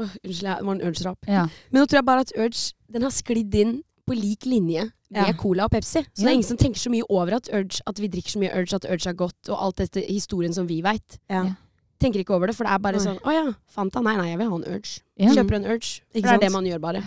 Åh, 0.00 0.12
Unnskyld, 0.24 0.48
det 0.48 0.66
var 0.66 0.74
en 0.74 0.84
Urge-rap. 0.88 1.26
ja. 1.28 1.46
Men 1.70 1.82
nå 1.82 1.86
tror 1.86 1.98
jeg 2.00 2.08
bare 2.08 2.20
at 2.24 2.32
Urge 2.36 2.72
den 2.92 3.02
har 3.02 3.10
sklidd 3.12 3.54
inn 3.54 3.82
på 4.08 4.14
lik 4.16 4.46
linje 4.46 4.90
med 5.12 5.28
Ja. 5.28 5.32
Cola 5.36 5.64
og 5.68 5.70
Pepsi. 5.70 6.02
Så 6.02 6.22
det 6.24 6.26
er 6.30 6.32
ingen 6.38 6.48
som 6.48 6.56
tenker 6.56 6.80
så 6.80 6.90
mye 6.90 7.04
over 7.08 7.36
at, 7.36 7.48
Urge, 7.52 7.80
at 7.86 7.98
vi 8.00 8.08
drikker 8.08 8.30
så 8.34 8.40
mye 8.40 8.54
Urge, 8.56 8.74
at 8.74 8.86
Urge 8.88 9.06
er 9.10 9.14
godt, 9.14 9.48
og 9.48 9.58
alt 9.60 9.76
dette 9.76 10.00
historien 10.08 10.52
som 10.52 10.66
vi 10.66 10.80
veit. 10.82 11.18
Ja. 11.30 11.44
Ja. 11.44 11.54
Tenker 12.00 12.18
ikke 12.24 12.34
over 12.34 12.48
det, 12.50 12.56
for 12.56 12.64
det 12.66 12.72
er 12.72 12.78
bare 12.82 12.98
Nei. 12.98 13.04
sånn 13.04 13.20
Å 13.22 13.32
ja, 13.32 13.52
Fanta. 13.70 14.02
Nei, 14.02 14.16
nei, 14.16 14.30
jeg 14.32 14.38
vil 14.40 14.48
ha 14.50 14.56
en 14.56 14.64
Urge. 14.74 15.00
Ja. 15.20 15.34
Kjøper 15.36 15.54
en 15.60 15.66
Urge. 15.70 16.00
For 16.10 16.20
det 16.20 16.32
er 16.32 16.38
det 16.38 16.52
man 16.52 16.66
gjør, 16.66 16.80
bare. 16.82 17.02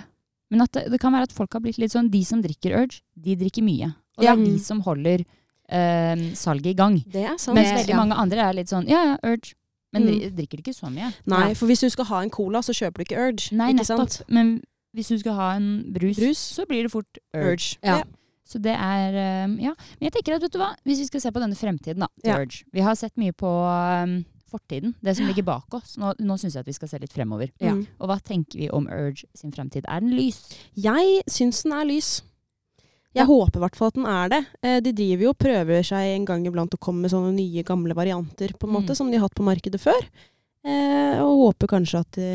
Men 0.53 0.61
at 0.61 0.71
det, 0.71 0.85
det 0.93 0.99
kan 1.01 1.11
være 1.11 1.23
at 1.27 1.33
folk 1.33 1.51
har 1.57 1.59
blitt 1.65 1.79
litt 1.81 1.91
sånn 1.91 2.11
De 2.13 2.21
som 2.23 2.41
drikker 2.41 2.77
Urge, 2.77 3.01
de 3.17 3.35
drikker 3.35 3.65
mye. 3.65 3.89
Og 4.15 4.23
det 4.23 4.29
er 4.29 4.45
de 4.45 4.59
som 4.63 4.79
holder 4.85 5.25
eh, 5.67 6.15
salget 6.37 6.71
i 6.71 6.77
gang. 6.77 6.99
Det 7.11 7.25
er 7.25 7.37
sant. 7.41 7.57
Mens 7.57 7.73
veldig 7.73 7.91
ja. 7.91 7.97
mange 7.97 8.15
andre 8.15 8.45
er 8.45 8.53
litt 8.61 8.71
sånn 8.71 8.87
ja 8.87 9.01
ja, 9.09 9.17
Urge. 9.25 9.55
Men 9.95 10.03
Mm. 10.05 10.19
dri- 10.19 10.31
drikker 10.35 10.59
ikke 10.61 10.75
så 10.75 10.91
mye. 10.91 11.09
Nei, 11.25 11.47
Ja. 11.49 11.53
for 11.55 11.65
hvis 11.71 11.81
du 11.81 11.89
skal 11.89 12.05
ha 12.05 12.19
en 12.21 12.29
cola, 12.29 12.59
så 12.59 12.73
kjøper 12.75 12.99
du 13.01 13.03
ikke 13.07 13.17
Urge. 13.17 13.51
Nei, 13.55 13.71
ikke 13.73 13.79
nettopp. 13.85 14.09
sant? 14.11 14.21
Men 14.29 14.61
hvis 14.95 15.07
du 15.09 15.17
skal 15.19 15.33
ha 15.33 15.49
en 15.55 15.91
brus, 15.93 16.17
Brus. 16.19 16.37
så 16.37 16.65
blir 16.67 16.83
det 16.83 16.91
fort 16.91 17.17
Urge. 17.33 17.45
Urge. 17.51 17.77
Ja. 17.83 18.03
Så 18.47 18.61
det 18.61 18.75
er 18.77 19.09
eh, 19.15 19.47
Ja. 19.63 19.73
Men 19.99 20.11
jeg 20.11 20.11
tenker 20.13 20.35
at 20.35 20.41
vet 20.41 20.51
du 20.51 20.59
hva, 20.59 20.75
hvis 20.85 20.99
vi 20.99 21.05
skal 21.05 21.19
se 21.21 21.31
på 21.31 21.39
denne 21.41 21.55
fremtiden 21.57 21.99
da, 21.99 22.07
til 22.23 22.29
Ja. 22.31 22.37
Urge 22.39 22.63
Vi 22.73 22.81
har 22.81 22.93
sett 22.95 23.15
mye 23.17 23.31
på 23.33 23.47
um, 24.03 24.25
fortiden, 24.51 24.93
det 25.03 25.17
som 25.17 25.25
ligger 25.25 25.43
bak 25.43 25.73
oss. 25.73 25.97
Nå, 25.97 26.13
nå 26.19 26.33
syns 26.37 26.53
jeg 26.53 26.59
at 26.59 26.65
vi 26.67 26.71
skal 26.73 26.87
se 26.87 26.97
litt 26.99 27.11
fremover. 27.11 27.49
Ja. 27.59 27.71
Og 27.99 28.07
hva 28.07 28.21
tenker 28.21 28.55
vi 28.59 28.69
om 28.69 28.87
Urge 28.87 29.25
sin 29.35 29.51
fremtid? 29.51 29.83
Er 29.89 29.99
den 30.01 30.11
lys? 30.15 30.37
Jeg 30.77 31.23
syns 31.27 31.63
den 31.63 31.71
er 31.73 31.83
lys. 31.85 32.21
Jeg 33.15 33.25
håper 33.29 33.57
i 33.57 33.63
hvert 33.63 33.75
fall 33.79 33.87
at 33.87 33.93
den 33.99 34.05
er 34.11 34.29
det. 34.29 34.41
Eh, 34.61 34.79
De 34.83 34.91
driver 34.91 35.23
jo 35.23 35.29
og 35.33 35.37
prøver 35.39 35.83
seg 35.87 36.15
en 36.15 36.25
gang 36.25 36.45
iblant 36.45 36.73
å 36.75 36.79
komme 36.79 37.01
med 37.05 37.11
sånne 37.11 37.33
nye, 37.33 37.63
gamle 37.63 37.95
varianter 37.95 38.51
på 38.59 38.67
en 38.67 38.73
måte, 38.75 38.91
Mm. 38.91 38.95
som 38.95 39.11
de 39.11 39.17
har 39.17 39.27
hatt 39.29 39.35
på 39.35 39.43
markedet 39.47 39.79
før. 39.79 40.01
Eh, 40.65 41.19
og 41.21 41.53
håper 41.53 41.67
kanskje 41.69 41.99
at 42.01 42.11
de, 42.17 42.29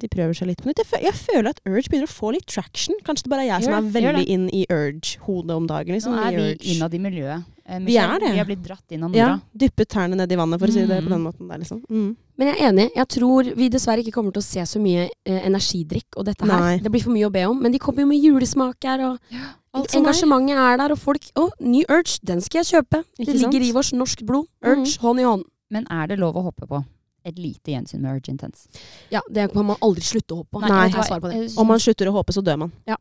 de 0.00 0.08
prøver 0.08 0.32
seg 0.32 0.48
litt 0.48 0.62
på 0.64 0.70
nytt. 0.70 0.78
Jeg, 0.88 1.02
jeg 1.04 1.12
føler 1.20 1.50
at 1.50 1.60
Urge 1.68 1.90
begynner 1.92 2.08
å 2.08 2.14
få 2.16 2.30
litt 2.32 2.46
traction. 2.48 2.96
Kanskje 3.04 3.26
det 3.26 3.32
bare 3.34 3.44
er 3.44 3.50
jeg 3.52 3.66
som 3.66 3.74
er 3.76 3.90
veldig 3.92 4.22
inn 4.32 4.46
i 4.56 4.62
Urge-hodet 4.72 5.52
om 5.54 5.66
dagen. 5.68 5.92
Liksom, 5.92 6.14
Nå 6.16 6.22
er 6.24 6.38
vi 6.38 6.72
innad 6.74 6.94
i 6.96 7.00
miljøet. 7.04 7.44
Eh, 7.68 7.78
Vi 7.84 7.96
er 8.00 8.18
det. 8.20 8.30
Vi 8.32 8.38
har 8.40 8.48
blitt 8.48 8.62
dratt 8.64 8.90
inn 8.96 9.04
av 9.04 9.12
Ja, 9.14 9.38
dyppet 9.52 9.88
tærne 9.92 10.16
ned 10.16 10.32
i 10.32 10.36
vannet, 10.40 10.58
for 10.60 10.66
å 10.66 10.72
si 10.72 10.80
det 10.86 10.96
Mm. 10.96 11.04
på 11.04 11.12
den 11.12 11.22
måten 11.28 11.48
der, 11.48 11.58
liksom. 11.60 11.82
Mm. 11.90 12.16
Men 12.38 12.48
jeg 12.48 12.56
er 12.56 12.72
enig. 12.72 12.90
Jeg 12.96 13.08
tror 13.08 13.54
vi 13.54 13.68
dessverre 13.68 14.00
ikke 14.02 14.12
kommer 14.16 14.32
til 14.32 14.40
å 14.40 14.48
se 14.48 14.60
så 14.64 14.80
mye 14.80 15.10
eh, 15.26 15.40
energidrikk 15.46 16.16
og 16.16 16.24
dette 16.24 16.40
her. 16.48 16.58
Nei. 16.60 16.78
Det 16.78 16.90
blir 16.90 17.02
for 17.04 17.12
mye 17.12 17.28
å 17.28 17.32
be 17.32 17.44
om. 17.44 17.60
Men 17.60 17.70
de 17.70 17.78
kommer 17.78 18.00
jo 18.00 18.06
med 18.06 18.22
julesmaker, 18.24 19.04
og 19.12 19.18
Alt 19.30 19.63
er. 19.74 19.98
engasjementet 19.98 20.56
er 20.56 20.76
der. 20.78 20.92
Og 20.94 20.98
folk 20.98 21.30
Å, 21.36 21.50
ny 21.60 21.84
Urge, 21.88 22.18
den 22.22 22.40
skal 22.40 22.62
jeg 22.62 22.70
kjøpe. 22.78 23.04
Ikke 23.18 23.32
det 23.32 23.40
ligger 23.40 23.60
sant? 23.60 23.68
i 23.68 23.72
vårt 23.72 23.92
norsk 23.92 24.24
blod. 24.26 24.46
Mhm. 24.62 24.70
Urge, 24.72 24.98
hånd 25.00 25.20
i 25.20 25.22
hånd. 25.24 25.44
Men 25.70 25.86
er 25.90 26.06
det 26.06 26.18
lov 26.18 26.36
å 26.36 26.42
hoppe 26.44 26.68
på 26.70 26.84
et 27.24 27.38
lite 27.38 27.72
gjensyn 27.72 28.00
med 28.00 28.16
Urge 28.18 28.30
Intense? 28.30 28.68
Ja, 29.10 29.20
det 29.30 29.52
kan 29.52 29.64
man 29.66 29.76
aldri 29.80 30.02
slutte 30.04 30.34
å 30.34 30.42
håpe 30.42 30.50
på. 30.58 30.60
Nei. 30.60 30.90
Jeg 30.90 31.08
svar 31.08 31.20
på 31.20 31.32
det. 31.32 31.56
Om 31.58 31.66
man 31.66 31.80
slutter 31.80 32.10
å 32.10 32.12
håpe, 32.12 32.32
så 32.32 32.42
dør 32.44 32.58
man. 32.66 32.72
Ja. 32.86 32.96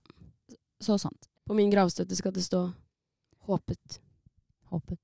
Så 0.82 0.98
sant. 1.00 1.30
På 1.46 1.54
min 1.54 1.70
gravstøtte 1.70 2.16
skal 2.16 2.32
det 2.32 2.44
stå 2.44 2.72
'håpet'. 3.48 4.00
Håpet. 4.72 5.00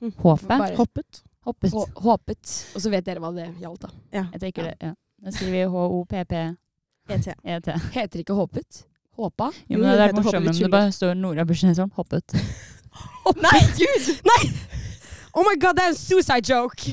Hm. 0.00 0.12
Håpet? 0.18 0.76
Hoppet. 0.76 1.22
Hoppet. 1.44 1.72
H 1.72 1.84
håpet. 2.02 2.52
Og 2.74 2.82
så 2.82 2.90
vet 2.90 3.04
dere 3.04 3.20
hva 3.20 3.32
det 3.34 3.48
gjaldt, 3.60 3.80
da. 3.80 3.90
Ja. 4.12 4.24
Jeg 4.32 4.40
tenker 4.40 4.62
det, 4.70 4.76
ja. 4.80 4.94
Da 5.22 5.30
skriver 5.30 5.52
vi 5.52 5.62
H-O-P-P-E-T. 5.70 7.34
ET. 7.44 7.66
Heter 7.94 8.22
ikke 8.22 8.34
håpet? 8.34 8.84
Håpa? 9.16 9.52
Jo, 9.68 9.78
men 9.78 9.90
det 9.90 9.96
det 9.98 10.04
er 10.08 10.14
morsomt 10.16 10.48
om 10.48 10.56
det 10.56 10.70
bare 10.72 10.92
står 10.92 11.14
Nora 11.20 11.44
Bursnesholm. 11.44 11.90
Hoppet. 11.98 12.32
Nei, 13.36 13.60
gud! 13.76 14.06
Nei! 14.30 14.42
Oh 15.32 15.44
my 15.44 15.56
god, 15.60 15.76
det 15.76 15.84
er 15.84 15.92
en 15.92 15.96
suicide 15.96 16.48
joke! 16.48 16.92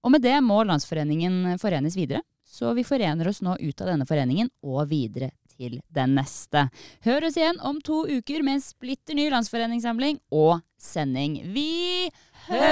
Og 0.00 0.10
med 0.14 0.22
det 0.24 0.36
må 0.42 0.62
Landsforeningen 0.64 1.58
forenes 1.60 1.96
videre. 1.98 2.22
Så 2.46 2.72
vi 2.74 2.84
forener 2.86 3.28
oss 3.30 3.42
nå 3.42 3.56
ut 3.60 3.80
av 3.82 3.86
denne 3.92 4.06
foreningen 4.08 4.50
og 4.66 4.88
videre 4.90 5.30
til 5.54 5.80
den 5.94 6.14
neste. 6.18 6.68
Hør 7.06 7.26
oss 7.28 7.36
igjen 7.38 7.60
om 7.62 7.80
to 7.84 8.06
uker 8.08 8.42
med 8.46 8.54
en 8.58 8.64
splitter 8.64 9.14
ny 9.18 9.30
landsforeningssamling 9.34 10.18
og 10.34 10.60
sending. 10.80 11.40
Vi 11.54 12.10
høres! 12.48 12.70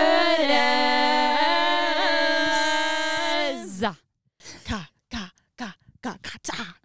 Ka, 4.66 4.80
ka, 5.10 5.24
ka, 5.58 5.70
ka, 6.02 6.12
ka, 6.16 6.16
ta, 6.22 6.38
ka, 6.42 6.77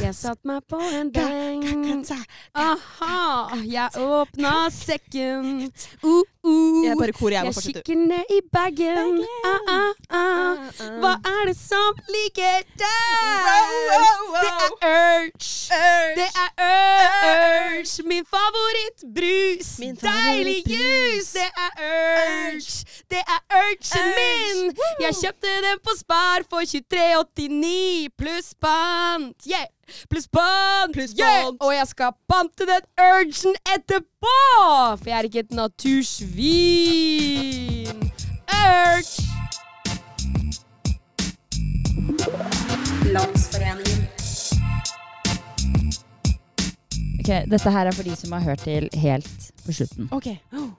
Jeg 0.00 0.14
satt 0.16 0.38
meg 0.48 0.62
på 0.64 0.78
en 0.80 1.10
benk. 1.12 2.08
Aha, 2.56 3.56
jeg 3.68 4.00
åpna 4.00 4.52
sekken. 4.72 5.66
Uh, 6.00 6.22
uh. 6.40 6.78
Jeg 6.86 6.96
bare 6.96 7.12
korer, 7.12 7.34
jeg 7.36 7.50
Jeg 7.50 7.64
kikker 7.66 7.98
ned 8.08 8.32
i 8.32 8.38
bagen. 8.52 9.18
Ah, 9.44 9.68
ah, 9.68 9.90
ah. 10.08 10.70
Hva 11.02 11.10
er 11.20 11.50
det 11.50 11.56
som 11.58 12.00
ligger 12.08 12.64
der? 12.80 13.74
Det 14.40 14.48
er 14.48 14.70
Urge. 14.88 15.80
Det 16.16 16.28
er 16.44 16.50
Urge. 16.64 18.06
Min 18.08 18.24
favorittbrus. 18.24 19.74
Deilig 20.00 20.62
jus. 20.64 21.28
Det 21.36 21.50
er 21.66 21.72
Urge. 21.90 22.86
Det 23.12 23.20
er 23.36 23.40
Urgen 23.60 24.08
min. 24.16 24.72
Jeg 25.04 25.20
kjøpte 25.20 25.52
den 25.68 25.84
på 25.84 25.98
Spar 25.98 26.48
for 26.48 26.64
23,89 26.64 28.08
pluss 28.16 28.54
pant. 28.64 29.36
Yeah. 29.44 29.68
Pluss 30.10 30.28
bånd! 30.30 30.94
Pluss 30.94 31.14
Yeah. 31.18 31.52
Og 31.60 31.74
jeg 31.74 31.86
skal 31.90 32.12
pante 32.30 32.66
den 32.68 32.84
Urgen 33.00 33.54
etterpå. 33.74 34.36
For 34.96 35.08
jeg 35.10 35.18
er 35.18 35.24
ikke 35.28 35.44
et 35.44 35.52
natursvin. 35.52 37.10
Urge. 38.50 39.30
Ok, 47.20 47.30
Dette 47.50 47.70
her 47.70 47.86
er 47.86 47.94
for 47.94 48.06
de 48.06 48.14
som 48.18 48.32
har 48.34 48.42
hørt 48.44 48.62
til 48.66 48.88
helt 49.02 49.50
på 49.64 49.74
slutten. 49.74 50.08
Ok. 50.14 50.28
Oh. 50.54 50.70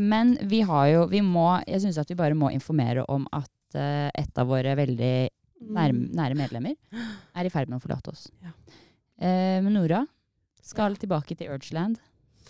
men 0.00 0.34
vi 0.50 0.60
har 0.66 0.86
jo 0.90 1.04
Vi 1.08 1.20
må 1.22 1.60
Jeg 1.66 1.80
syns 1.80 1.98
at 1.98 2.10
vi 2.10 2.16
bare 2.18 2.34
må 2.34 2.50
informere 2.50 3.04
om 3.08 3.26
at 3.32 3.78
eh, 3.78 4.10
et 4.18 4.38
av 4.38 4.48
våre 4.50 4.74
veldig 4.76 5.30
nære, 5.60 5.96
nære 6.16 6.38
medlemmer 6.38 6.76
er 7.36 7.46
i 7.46 7.52
ferd 7.52 7.70
med 7.70 7.80
å 7.80 7.84
forlate 7.84 8.12
oss. 8.12 8.26
Ja. 8.44 8.54
Eh, 9.20 9.58
men 9.64 9.74
Nora 9.76 10.04
skal 10.64 10.96
tilbake 11.00 11.36
til 11.36 11.52
Urgeland. 11.52 12.00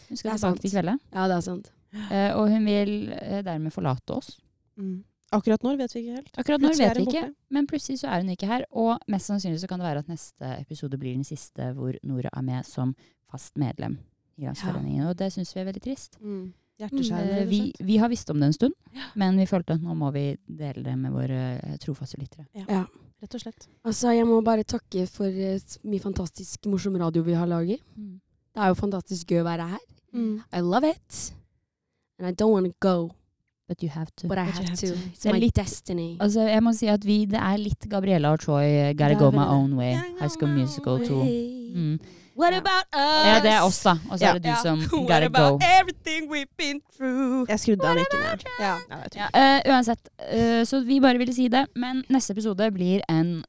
Hun 0.09 0.16
skal 0.16 0.35
tilbake 0.35 0.40
sant. 0.42 0.64
til 0.64 0.75
kveldet. 0.75 1.07
Ja, 1.12 1.29
det 1.31 1.37
er 1.37 1.46
sant. 1.46 1.70
Eh, 2.11 2.33
og 2.38 2.51
hun 2.51 2.66
vil 2.66 2.92
eh, 3.16 3.40
dermed 3.46 3.75
forlate 3.75 4.14
oss. 4.14 4.37
Mm. 4.79 5.01
Akkurat 5.35 5.62
når 5.62 5.77
vet 5.79 5.94
vi 5.94 6.03
ikke 6.03 6.18
helt. 6.18 6.31
Akkurat 6.42 6.62
når 6.62 6.77
vet 6.79 6.99
vi 6.99 7.07
ikke, 7.07 7.27
men 7.55 7.66
plutselig 7.70 8.01
så 8.03 8.11
er 8.11 8.25
hun 8.25 8.33
ikke 8.33 8.49
her. 8.51 8.64
Og 8.75 8.96
mest 9.11 9.31
sannsynlig 9.31 9.61
så 9.62 9.70
kan 9.70 9.83
det 9.83 9.87
være 9.87 10.03
at 10.03 10.11
neste 10.11 10.55
episode 10.59 10.99
blir 10.99 11.14
den 11.14 11.27
siste 11.27 11.70
hvor 11.77 11.94
Nora 12.03 12.33
er 12.35 12.46
med 12.46 12.66
som 12.66 12.96
fast 13.31 13.55
medlem 13.59 13.99
i 14.40 14.49
Landsforeningen. 14.49 15.07
Og 15.07 15.14
det 15.18 15.31
syns 15.35 15.55
vi 15.55 15.62
er 15.62 15.68
veldig 15.70 15.83
trist. 15.85 16.18
Mm. 16.18 16.51
Eh, 16.81 16.88
Hjerteskjærende, 16.88 17.45
vi, 17.51 17.61
vi 17.85 17.99
har 18.01 18.09
visst 18.09 18.31
om 18.33 18.40
det 18.40 18.49
en 18.51 18.57
stund, 18.57 18.75
men 19.21 19.37
vi 19.37 19.47
følte 19.49 19.77
at 19.77 19.85
nå 19.85 19.95
må 19.99 20.11
vi 20.14 20.25
dele 20.47 20.85
det 20.87 20.97
med 20.97 21.12
våre 21.12 21.40
eh, 21.59 21.77
trofaste 21.83 22.21
lyttere. 22.21 22.47
Ja. 22.57 22.87
Rett 23.21 23.37
og 23.37 23.43
slett. 23.43 23.66
Altså, 23.85 24.14
jeg 24.16 24.25
må 24.25 24.38
bare 24.40 24.64
takke 24.64 25.05
for 25.11 25.29
eh, 25.29 25.61
mye 25.85 26.01
fantastisk 26.01 26.64
morsom 26.73 26.97
radio 27.01 27.23
vi 27.27 27.37
har 27.37 27.51
laget. 27.51 27.85
Det 28.51 28.64
er 28.64 28.73
jo 28.73 28.79
fantastisk 28.81 29.31
gøy 29.31 29.43
å 29.43 29.49
være 29.51 29.69
her. 29.75 29.85
Mm. 30.16 30.40
I 30.57 30.62
love 30.64 30.88
it. 30.88 31.19
And 32.19 32.29
I 32.29 32.33
don't 32.33 32.53
want 32.53 32.66
to 32.66 32.75
go, 32.81 33.11
But 33.70 33.83
you 33.85 33.88
have 33.94 34.11
to. 34.18 34.26
but 34.26 34.37
I 34.37 34.44
have 34.50 34.64
have 34.66 34.74
to. 34.80 34.87
to. 34.88 34.94
It's 35.14 35.22
Det 35.22 35.33
my 35.33 35.38
litt- 35.38 35.54
destiny. 35.54 36.16
Altså, 36.20 36.42
jeg 36.50 36.62
må 36.66 36.72
si 36.74 36.88
at 36.90 37.04
vi, 37.06 37.20
det 37.30 37.38
er 37.38 37.56
litt 37.62 37.87
Gabriella 37.88 38.33
og 38.35 38.40
Troy, 38.42 38.64
eh, 38.66 38.92
Gotta 38.98 39.14
Go 39.14 39.28
My. 39.30 39.44
Own 39.46 39.76
Way, 39.78 39.92
High 40.18 40.28
School 40.35 40.50
Musical 40.56 40.98
2. 41.06 41.20
Mm. 41.76 42.00
What 42.40 42.54
about 42.56 42.87
us? 42.90 43.26
Ja, 43.28 43.37
det 43.44 43.52
er 43.52 43.61
oss, 43.62 43.78
da. 43.85 43.92
Og 44.11 44.18
så 44.18 44.24
Ja. 44.24 44.30
er 44.35 44.38
det 44.40 44.42
du 44.50 44.56
som 44.62 44.78
What 44.90 44.90
gotta 45.06 45.26
about 45.26 45.61
go. 45.61 45.66
everything 45.80 46.28
we've 46.33 46.50
been 46.59 46.80
through? 46.96 47.46
Jeg 47.48 47.61
skrudde 47.61 47.85
av 47.87 47.94
mikken, 47.94 48.20
jeg. 48.26 48.40
Ja. 48.59 48.74
Ja, 49.14 49.28
eh, 49.35 49.62
uansett, 49.70 50.09
uh, 50.18 50.64
så 50.66 50.83
vi 50.85 50.98
bare 51.00 51.18
ville 51.18 51.33
si 51.33 51.46
det. 51.48 51.66
Men 51.76 52.02
neste 52.11 52.30
episode 52.35 52.70
blir 52.74 53.02
en 53.09 53.44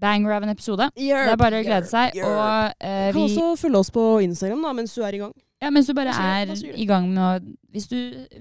banger 0.00 0.32
av 0.32 0.42
en 0.42 0.48
episode. 0.48 0.90
Det 0.96 1.10
er 1.12 1.36
bare 1.36 1.60
å 1.60 1.64
glede 1.64 1.86
seg. 1.86 2.16
Og 2.24 2.74
uh, 2.82 3.12
Du 3.12 3.20
kan 3.20 3.22
også 3.28 3.56
følge 3.60 3.78
oss 3.78 3.90
på 3.90 4.08
Instagram 4.24 4.62
da, 4.66 4.72
mens 4.72 4.94
du 4.94 5.02
er 5.02 5.14
i 5.14 5.18
gang. 5.22 5.32
Ja, 5.60 5.68
mens 5.68 5.90
du 5.90 5.92
bare 5.96 6.14
er 6.16 6.48
i 6.72 6.86
gang 6.88 7.10
med 7.12 7.20
å 7.20 7.56
Hvis 7.74 7.86
du 7.90 7.96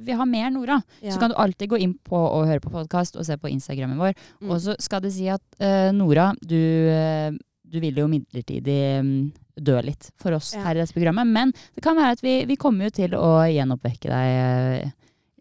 vil 0.06 0.16
ha 0.16 0.26
mer 0.26 0.50
Nora, 0.56 0.78
Ja. 1.04 1.12
så 1.12 1.20
kan 1.20 1.30
du 1.32 1.36
alltid 1.36 1.70
gå 1.70 1.78
inn 1.80 1.94
på 1.94 2.16
og 2.16 2.48
høre 2.48 2.62
på 2.64 2.72
podkast 2.72 3.18
og 3.20 3.26
se 3.28 3.36
på 3.38 3.50
Instagrammen 3.52 4.00
vår. 4.00 4.14
Mm. 4.42 4.50
Og 4.50 4.62
så 4.64 4.76
skal 4.80 5.02
det 5.02 5.12
si 5.14 5.28
at 5.28 5.42
uh, 5.62 5.92
Nora, 5.92 6.32
du, 6.42 6.56
eh, 6.56 7.32
du 7.70 7.80
vil 7.84 7.94
jo 8.00 8.08
midlertidig 8.08 9.00
um, 9.04 9.12
dø 9.60 9.82
litt 9.84 10.10
for 10.18 10.32
oss 10.34 10.54
Ja. 10.56 10.64
her 10.64 10.76
i 10.80 10.80
dette 10.82 10.96
programmet. 10.96 11.28
Men 11.28 11.52
det 11.76 11.84
kan 11.84 11.96
være 12.00 12.16
at 12.18 12.24
vi, 12.24 12.46
vi 12.46 12.56
kommer 12.56 12.88
jo 12.88 12.96
til 13.04 13.12
å 13.20 13.44
gjenoppvekke 13.52 14.10
deg 14.10 14.86
eh, 14.86 14.92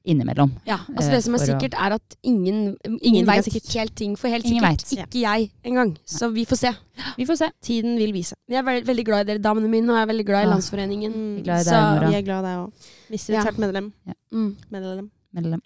innimellom. 0.09 0.53
Ja, 0.67 0.79
altså 0.89 1.11
Eh, 1.11 1.15
Det 1.19 1.23
som 1.25 1.35
er 1.37 1.39
sikkert, 1.45 1.75
er 1.79 1.95
at 1.99 2.17
ingen, 2.25 2.77
ingen 3.03 3.27
veit 3.29 3.45
helt 3.75 3.95
ting. 3.95 4.17
For 4.19 4.29
helt 4.33 4.45
Ingen 4.49 4.63
sikkert 4.65 4.89
vet. 4.89 5.09
ikke 5.15 5.21
jeg 5.23 5.51
engang. 5.65 5.97
Så 6.07 6.31
vi 6.35 6.45
får 6.49 6.57
se. 6.65 6.73
Vi 7.17 7.25
får 7.29 7.37
se. 7.43 7.51
Tiden 7.63 7.97
vil 7.99 8.13
vise. 8.13 8.35
Jeg 8.49 8.59
er 8.59 8.63
veldig, 8.67 8.87
veldig 8.89 9.05
glad 9.07 9.21
i 9.21 9.33
dere 9.33 9.39
damene 9.45 9.69
mine, 9.69 9.89
og 9.93 9.97
jeg 9.97 10.03
er 10.09 10.13
veldig 10.13 10.27
glad 10.27 10.43
i. 10.47 10.51
Landsforeningen. 10.55 11.13
Glad 11.45 11.61
i 11.61 11.65
deg, 11.65 11.73
Så- 11.73 11.95
Nora. 11.95 12.09
Vi 12.09 12.15
er 12.15 12.23
glad 12.23 12.41
i 12.45 12.47
deg 12.49 12.59
òg. 12.65 12.73
Mister 13.11 13.33
Ja. 13.35 13.41
et 13.49 13.59
medlem. 13.59 13.93
medlem. 14.07 14.17
Mm. 14.33 14.57
medlem. 14.71 15.11
Mellom. 15.35 15.63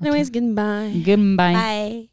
Anyways, 0.00 0.30
goodbye. 0.30 1.02
Goodbye. 1.04 1.54
Bye. 1.54 2.08